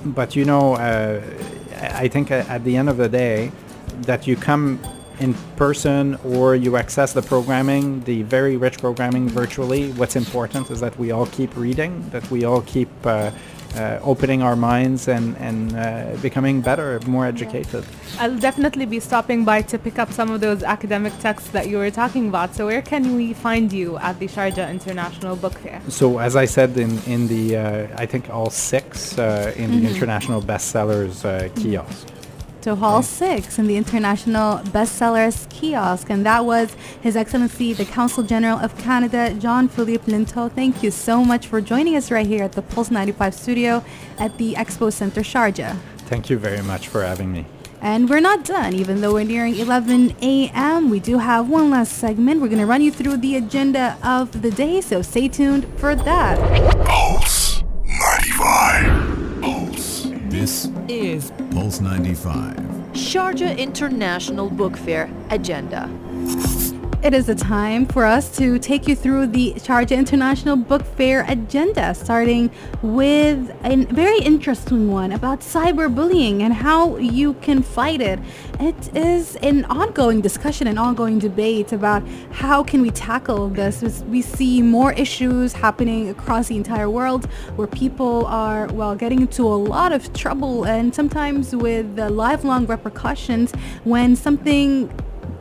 but 0.06 0.36
you 0.36 0.46
know, 0.46 0.74
uh, 0.76 1.22
I 1.82 2.08
think 2.08 2.32
at 2.32 2.63
the 2.63 2.78
end 2.78 2.89
of 2.89 2.98
the 2.98 3.10
day, 3.10 3.52
that 4.02 4.28
you 4.28 4.36
come 4.36 4.80
in 5.19 5.34
person 5.56 6.15
or 6.26 6.56
you 6.56 6.76
access 6.76 7.13
the 7.13 7.22
programming, 7.22 8.02
the 8.04 8.24
very 8.24 8.58
rich 8.58 8.80
programming 8.80 9.30
virtually. 9.30 9.91
What's 9.91 10.15
important 10.15 10.72
is 10.72 10.80
that 10.80 10.98
we 10.98 11.12
all 11.12 11.28
keep 11.28 11.56
reading, 11.56 12.10
that 12.10 12.30
we 12.32 12.43
all 12.46 12.62
keep 12.62 12.89
uh, 13.06 13.32
uh, 13.76 14.00
opening 14.04 14.42
our 14.42 14.56
minds 14.56 15.08
and, 15.08 15.36
and 15.38 15.76
uh, 15.76 16.16
becoming 16.22 16.62
better, 16.62 17.00
more 17.08 17.26
educated. 17.26 17.84
I'll 18.20 18.38
definitely 18.38 18.86
be 18.86 19.00
stopping 19.00 19.46
by 19.46 19.62
to 19.64 19.78
pick 19.78 20.00
up 20.00 20.12
some 20.12 20.30
of 20.32 20.42
those 20.42 20.64
academic 20.64 21.14
texts 21.20 21.50
that 21.50 21.68
you 21.68 21.78
were 21.78 21.92
talking 21.92 22.28
about. 22.28 22.56
So 22.56 22.66
where 22.68 22.82
can 22.82 23.16
we 23.16 23.34
find 23.34 23.72
you 23.72 23.98
at 23.98 24.20
the 24.20 24.28
Sharjah 24.28 24.70
International 24.70 25.36
Book 25.36 25.58
Fair? 25.60 25.82
So 25.90 26.20
as 26.20 26.36
I 26.36 26.46
said 26.46 26.78
in, 26.78 27.00
in 27.04 27.28
the, 27.28 27.58
uh, 27.58 27.88
I 27.98 28.06
think 28.06 28.30
all 28.30 28.50
six 28.50 29.18
uh, 29.18 29.54
in 29.56 29.82
the 29.82 29.90
international 29.90 30.42
bestsellers 30.42 31.26
uh, 31.26 31.50
kiosk. 31.60 32.08
To 32.63 32.76
Hall 32.76 33.04
6 33.04 33.60
in 33.60 33.67
the 33.67 33.76
International 33.76 34.60
Bestsellers 34.60 35.49
Kiosk. 35.49 36.10
And 36.10 36.26
that 36.26 36.45
was 36.45 36.78
His 37.02 37.17
Excellency, 37.17 37.73
the 37.73 37.84
Consul 37.84 38.23
General 38.23 38.58
of 38.58 38.78
Canada, 38.78 39.34
John 39.34 39.67
Philippe 39.67 40.10
Linteau. 40.10 40.49
Thank 40.49 40.82
you 40.82 40.89
so 40.89 41.26
much 41.26 41.47
for 41.47 41.60
joining 41.60 41.97
us 41.97 42.10
right 42.10 42.26
here 42.26 42.41
at 42.41 42.54
the 42.54 42.62
Pulse 42.62 42.89
95 42.89 43.34
studio 43.34 43.84
at 44.17 44.38
the 44.38 44.54
Expo 44.54 44.93
Center 44.93 45.19
Sharjah. 45.19 45.78
Thank 46.08 46.30
you 46.30 46.38
very 46.38 46.62
much 46.62 46.88
for 46.88 47.04
having 47.04 47.34
me. 47.34 47.45
And 47.82 48.10
we're 48.10 48.21
not 48.21 48.45
done, 48.45 48.73
even 48.73 49.02
though 49.02 49.12
we're 49.12 49.26
nearing 49.26 49.58
11 49.58 50.15
a.m. 50.21 50.89
We 50.89 51.02
do 51.02 51.17
have 51.17 51.49
one 51.49 51.69
last 51.69 51.97
segment. 51.97 52.39
We're 52.39 52.47
going 52.47 52.60
to 52.60 52.65
run 52.65 52.82
you 52.82 52.91
through 52.91 53.17
the 53.17 53.36
agenda 53.36 53.97
of 54.02 54.41
the 54.41 54.52
day, 54.52 54.80
so 54.80 55.02
stay 55.02 55.28
tuned 55.28 55.67
for 55.78 55.95
that. 55.95 56.39
Pulse 56.86 57.43
This 60.44 60.70
Is 60.90 61.32
Pulse 61.52 61.80
95. 61.80 62.58
Sharjah 62.92 63.58
International 63.58 64.50
Book 64.50 64.76
Fair 64.76 65.10
agenda. 65.30 65.90
It 67.02 67.14
is 67.14 67.30
a 67.30 67.36
time 67.36 67.86
for 67.86 68.04
us 68.04 68.36
to 68.40 68.60
take 68.60 68.86
you 68.86 68.94
through 68.94 69.28
the 69.28 69.54
Sharjah 69.54 69.98
International 69.98 70.58
Book 70.58 70.84
Fair 70.84 71.24
agenda, 71.30 71.96
starting 71.96 72.52
with 72.82 73.56
a 73.64 73.86
very 73.86 74.20
interesting 74.20 74.92
one 74.92 75.14
about 75.14 75.40
cyberbullying 75.40 76.42
and 76.42 76.54
how 76.54 76.98
you 76.98 77.36
can 77.36 77.64
fight 77.64 78.02
it. 78.02 78.20
It 78.63 78.95
is 78.95 79.36
an 79.41 79.65
ongoing 79.65 80.21
discussion, 80.21 80.67
an 80.67 80.78
ongoing 80.78 81.19
debate 81.19 81.73
about 81.73 82.02
how 82.32 82.63
can 82.63 82.82
we 82.82 82.91
tackle 82.91 83.49
this. 83.49 84.02
We 84.04 84.21
see 84.21 84.62
more 84.62 84.93
issues 84.93 85.52
happening 85.52 86.08
across 86.08 86.47
the 86.47 86.56
entire 86.56 86.89
world 86.89 87.26
where 87.58 87.67
people 87.67 88.26
are, 88.26 88.67
well, 88.67 88.95
getting 88.95 89.19
into 89.19 89.43
a 89.43 89.60
lot 89.73 89.91
of 89.91 90.13
trouble 90.13 90.63
and 90.65 90.95
sometimes 90.95 91.54
with 91.54 91.99
uh, 91.99 92.10
lifelong 92.10 92.65
repercussions 92.65 93.52
when 93.84 94.15
something 94.15 94.89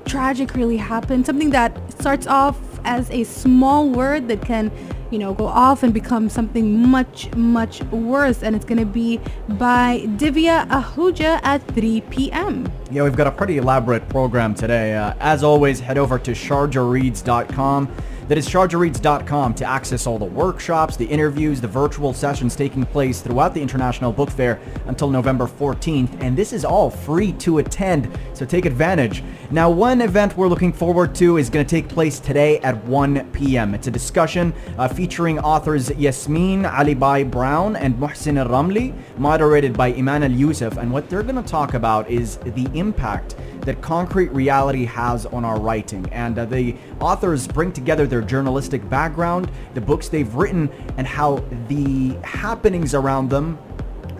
tragic 0.05 0.57
really 0.57 0.79
happened 0.79 1.25
something 1.25 1.51
that 1.51 1.73
starts 1.93 2.27
off 2.27 2.59
as 2.85 3.09
a 3.13 3.23
small 3.23 3.89
word 3.89 4.27
that 4.27 4.43
can 4.43 4.69
you 5.13 5.19
know, 5.19 5.35
go 5.35 5.47
off 5.47 5.83
and 5.83 5.93
become 5.93 6.29
something 6.31 6.89
much, 6.89 7.33
much 7.37 7.83
worse. 7.85 8.43
And 8.43 8.57
it's 8.57 8.65
going 8.65 8.79
to 8.79 8.87
be 8.87 9.21
by 9.51 10.07
Divya 10.17 10.67
Ahuja 10.69 11.39
at 11.43 11.67
3 11.69 12.01
p.m. 12.11 12.73
Yeah, 12.91 13.03
we've 13.05 13.17
got 13.17 13.27
a 13.27 13.31
pretty 13.31 13.59
elaborate 13.59 14.09
program 14.09 14.55
today. 14.55 14.95
Uh, 14.95 15.15
as 15.21 15.45
always, 15.45 15.81
head 15.81 15.99
over 15.99 16.19
to 16.19 16.33
sharjareads.com. 16.33 17.95
That 18.29 18.39
is 18.39 18.49
sharjareads.com 18.49 19.55
to 19.55 19.65
access 19.65 20.07
all 20.07 20.19
the 20.19 20.25
workshops, 20.25 20.97
the 20.97 21.05
interviews, 21.05 21.61
the 21.61 21.69
virtual 21.69 22.15
sessions 22.15 22.55
taking 22.55 22.87
place 22.87 23.21
throughout 23.21 23.53
the 23.53 23.61
International 23.61 24.13
Book 24.13 24.31
Fair 24.31 24.61
until 24.87 25.11
November 25.11 25.47
14th. 25.47 26.23
And 26.23 26.37
this 26.37 26.53
is 26.53 26.65
all 26.65 26.89
free 26.89 27.33
to 27.35 27.59
attend, 27.59 28.09
so 28.33 28.47
take 28.47 28.65
advantage. 28.65 29.25
Now, 29.51 29.71
one 29.71 30.01
event 30.01 30.37
we're 30.37 30.49
looking 30.49 30.73
forward 30.73 31.15
to 31.17 31.37
is 31.37 31.51
going 31.51 31.67
to 31.67 31.71
take 31.71 31.89
place 31.89 32.21
today 32.21 32.59
at 32.61 32.83
1 32.85 33.33
p.m. 33.33 33.75
It's 33.75 33.89
a 33.89 33.91
discussion 33.91 34.55
uh, 34.79 34.89
featuring 34.89 35.39
authors 35.41 35.91
Yasmin 35.91 36.63
Alibhai 36.63 37.29
Brown 37.29 37.77
and 37.77 37.95
Muhsin 37.97 38.39
Al-Ramli, 38.39 38.95
moderated 39.19 39.77
by 39.77 39.89
Iman 39.95 40.23
Al-Yusuf. 40.23 40.77
And 40.79 40.93
what 40.93 41.11
they're 41.11 41.23
going 41.23 41.43
to 41.43 41.43
talk 41.43 41.75
about 41.75 42.09
is 42.09 42.37
the 42.39 42.69
impact 42.75 43.35
that 43.63 43.81
concrete 43.81 44.31
reality 44.33 44.85
has 44.85 45.27
on 45.27 45.45
our 45.45 45.59
writing. 45.59 46.07
And 46.13 46.39
uh, 46.39 46.45
the 46.47 46.77
authors 47.01 47.47
bring 47.47 47.73
together 47.73 48.07
their 48.07 48.23
journalistic 48.23 48.89
background, 48.89 49.51
the 49.75 49.81
books 49.81 50.09
they've 50.09 50.33
written, 50.35 50.71
and 50.97 51.07
how 51.07 51.45
the 51.69 52.17
happenings 52.25 52.95
around 52.95 53.31
them, 53.31 53.59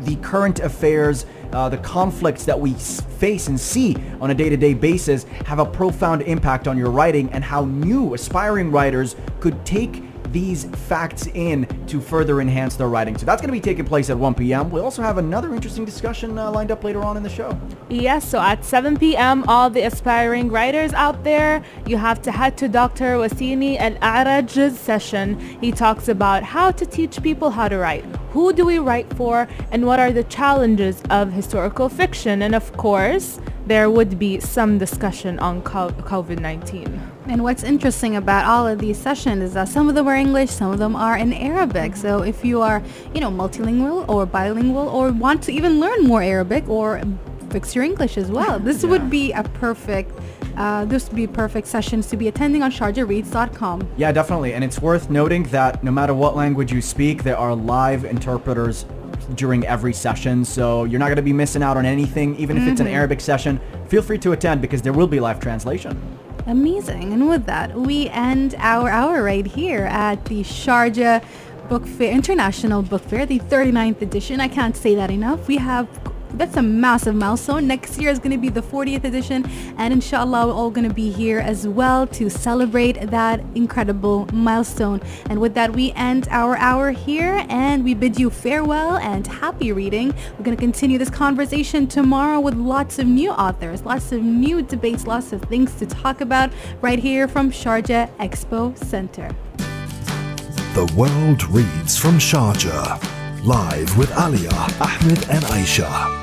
the 0.01 0.17
current 0.17 0.61
affairs, 0.61 1.27
uh, 1.53 1.69
the 1.69 1.79
conflicts 1.79 2.45
that 2.45 2.59
we 2.59 2.73
face 2.75 3.49
and 3.49 3.59
see 3.59 3.97
on 4.21 4.31
a 4.31 4.35
day-to-day 4.35 4.75
basis 4.75 5.25
have 5.45 5.59
a 5.59 5.67
profound 5.67 6.23
impact 6.23 6.67
on 6.67 6.79
your 6.79 6.91
writing 6.91 7.31
and 7.33 7.45
how 7.45 7.65
new 7.65 8.15
aspiring 8.15 8.71
writers 8.71 9.17
could 9.41 9.65
take 9.67 10.03
these 10.33 10.65
facts 10.65 11.27
in 11.29 11.67
to 11.87 12.01
further 12.01 12.41
enhance 12.41 12.77
their 12.77 12.89
writing. 12.89 13.17
So 13.17 13.27
that's 13.27 13.41
going 13.41 13.49
to 13.49 13.53
be 13.53 13.61
taking 13.61 13.85
place 13.85 14.11
at 14.11 14.19
1 14.19 14.35
p.m. 14.35 14.71
We 14.71 14.81
also 14.81 15.03
have 15.03 15.19
another 15.19 15.55
interesting 15.55 15.85
discussion 15.85 16.39
uh, 16.39 16.51
lined 16.51 16.71
up 16.71 16.83
later 16.85 17.03
on 17.03 17.17
in 17.17 17.23
the 17.23 17.29
show. 17.29 17.59
Yes, 17.89 18.29
so 18.29 18.41
at 18.41 18.65
7 18.65 18.97
p.m., 18.97 19.45
all 19.47 19.69
the 19.71 19.83
aspiring 19.83 20.51
writers 20.51 20.93
out 20.95 21.23
there, 21.25 21.63
you 21.87 21.97
have 21.99 22.23
to 22.23 22.33
head 22.33 22.57
to 22.59 22.69
Dr. 22.69 23.17
Wasini 23.17 23.79
Al-Araj's 23.79 24.79
session. 24.79 25.39
He 25.61 25.71
talks 25.73 26.09
about 26.09 26.43
how 26.43 26.71
to 26.71 26.87
teach 26.87 27.23
people 27.23 27.51
how 27.51 27.69
to 27.69 27.79
write. 27.79 28.05
Who 28.33 28.53
do 28.53 28.65
we 28.65 28.79
write 28.79 29.13
for? 29.15 29.47
And 29.71 29.85
what 29.85 30.01
are 30.01 30.13
the 30.13 30.25
challenges 30.25 31.03
of 31.11 31.33
historical 31.33 31.91
fiction? 31.91 32.41
And 32.43 32.55
of 32.55 32.75
course, 32.77 33.39
there 33.67 33.91
would 33.91 34.19
be 34.19 34.41
some 34.41 34.79
discussion 34.79 35.39
on 35.39 35.63
COVID-19. 35.63 37.12
And 37.33 37.43
what's 37.43 37.63
interesting 37.63 38.17
about 38.17 38.45
all 38.45 38.67
of 38.67 38.79
these 38.79 38.99
sessions 38.99 39.43
is 39.43 39.55
that 39.55 39.67
some 39.67 39.89
of 39.89 39.95
them 39.95 40.07
are 40.07 40.15
English, 40.15 40.51
some 40.51 40.71
of 40.71 40.79
them 40.79 40.95
are 40.95 41.17
in 41.17 41.33
Arabic. 41.33 41.97
So 41.97 42.21
if 42.21 42.45
you 42.45 42.61
are, 42.61 42.83
you 43.15 43.23
know, 43.23 43.31
multilingual 43.31 44.07
or 44.07 44.27
bilingual 44.27 44.87
or 44.91 45.11
want 45.13 45.43
to 45.45 45.53
even 45.53 45.81
learn 45.81 46.05
more 46.05 46.23
Arabic 46.23 46.69
or 46.69 47.01
fix 47.49 47.75
your 47.75 47.85
English 47.85 48.19
as 48.19 48.31
well, 48.31 48.59
this 48.59 48.85
would 48.85 49.09
be 49.09 49.33
a 49.33 49.45
perfect, 49.45 50.13
uh, 50.59 50.85
this 50.85 51.09
would 51.09 51.17
be 51.17 51.27
perfect 51.27 51.69
sessions 51.69 52.07
to 52.09 52.19
be 52.19 52.29
attending 52.29 52.63
on 52.63 52.71
sharjahreads.com. 52.71 53.89
Yeah, 53.97 54.13
definitely. 54.13 54.53
And 54.53 54.63
it's 54.63 54.83
worth 54.83 55.09
noting 55.09 55.45
that 55.45 55.83
no 55.83 55.91
matter 55.91 56.13
what 56.13 56.37
language 56.37 56.71
you 56.71 56.83
speak, 56.83 57.23
there 57.23 57.39
are 57.39 57.57
live 57.57 58.05
interpreters 58.05 58.85
during 59.37 59.65
every 59.65 59.95
session. 59.95 60.45
So 60.45 60.85
you're 60.85 61.01
not 61.01 61.07
going 61.07 61.17
to 61.17 61.23
be 61.23 61.33
missing 61.33 61.63
out 61.63 61.79
on 61.79 61.87
anything, 61.87 62.37
even 62.37 62.59
if 62.59 62.69
it's 62.69 62.83
an 62.83 62.89
Arabic 62.89 63.23
session. 63.23 63.59
Feel 63.89 64.03
free 64.03 64.19
to 64.19 64.33
attend 64.33 64.61
because 64.61 64.83
there 64.83 64.93
will 64.93 65.07
be 65.07 65.19
live 65.19 65.41
translation. 65.41 65.99
Amazing. 66.47 67.13
And 67.13 67.29
with 67.29 67.47
that, 67.47 67.75
we 67.75 68.09
end 68.09 68.55
our 68.59 68.89
hour 68.89 69.23
right 69.23 69.47
here 69.47 69.85
at 69.85 70.25
the 70.25 70.43
Sharjah 70.43 71.25
Book 71.69 71.87
Fair, 71.87 72.13
International 72.13 72.83
Book 72.83 73.03
Fair, 73.03 73.27
the 73.27 73.39
39th 73.39 74.03
edition. 74.03 74.41
I 74.41 74.49
can't 74.49 74.77
say 74.77 74.95
that 74.97 75.11
enough. 75.11 75.47
We 75.47 75.59
have 75.59 75.89
that's 76.35 76.57
a 76.57 76.63
massive 76.63 77.15
milestone. 77.15 77.67
Next 77.67 77.99
year 77.99 78.11
is 78.11 78.19
going 78.19 78.33
to 78.33 78.39
be 78.39 78.49
the 78.49 78.63
40th 78.63 79.05
edition, 79.05 79.45
and 79.77 79.93
inshallah, 79.93 80.47
we're 80.47 80.53
all 80.53 80.71
going 80.71 80.89
to 80.89 80.95
be 80.95 81.11
here 81.11 81.39
as 81.39 81.67
well 81.69 82.07
to 82.09 82.31
celebrate 82.31 83.01
that 83.11 83.41
incredible 83.55 84.27
milestone. 84.33 85.01
And 85.29 85.41
with 85.41 85.55
that, 85.55 85.73
we 85.73 85.93
end 85.93 86.29
our 86.31 86.57
hour 86.57 86.91
here, 86.91 87.45
and 87.49 87.85
we 87.85 87.95
bid 87.95 88.19
you 88.19 88.31
farewell 88.31 88.97
and 88.97 89.27
happy 89.27 89.73
reading. 89.73 90.15
We're 90.39 90.45
going 90.45 90.57
to 90.57 90.61
continue 90.61 90.99
this 90.99 91.11
conversation 91.11 91.87
tomorrow 91.87 92.41
with 92.41 92.55
lots 92.55 92.99
of 92.99 93.07
new 93.07 93.31
authors, 93.31 93.83
lots 93.83 94.13
of 94.13 94.23
new 94.23 94.63
debates, 94.63 95.07
lots 95.07 95.33
of 95.33 95.43
things 95.43 95.75
to 95.77 95.87
talk 95.87 96.21
about 96.21 96.51
right 96.81 96.99
here 96.99 97.29
from 97.29 97.51
Sharjah 97.51 98.09
Expo 98.19 98.77
Center. 98.79 99.35
The 100.75 100.91
world 100.97 101.45
reads 101.51 101.99
from 101.99 102.19
Sharjah. 102.19 102.99
Live 103.45 103.99
with 103.99 104.11
Alia, 104.17 104.51
Ahmed 104.81 105.29
and 105.29 105.45
Aisha. 105.45 106.22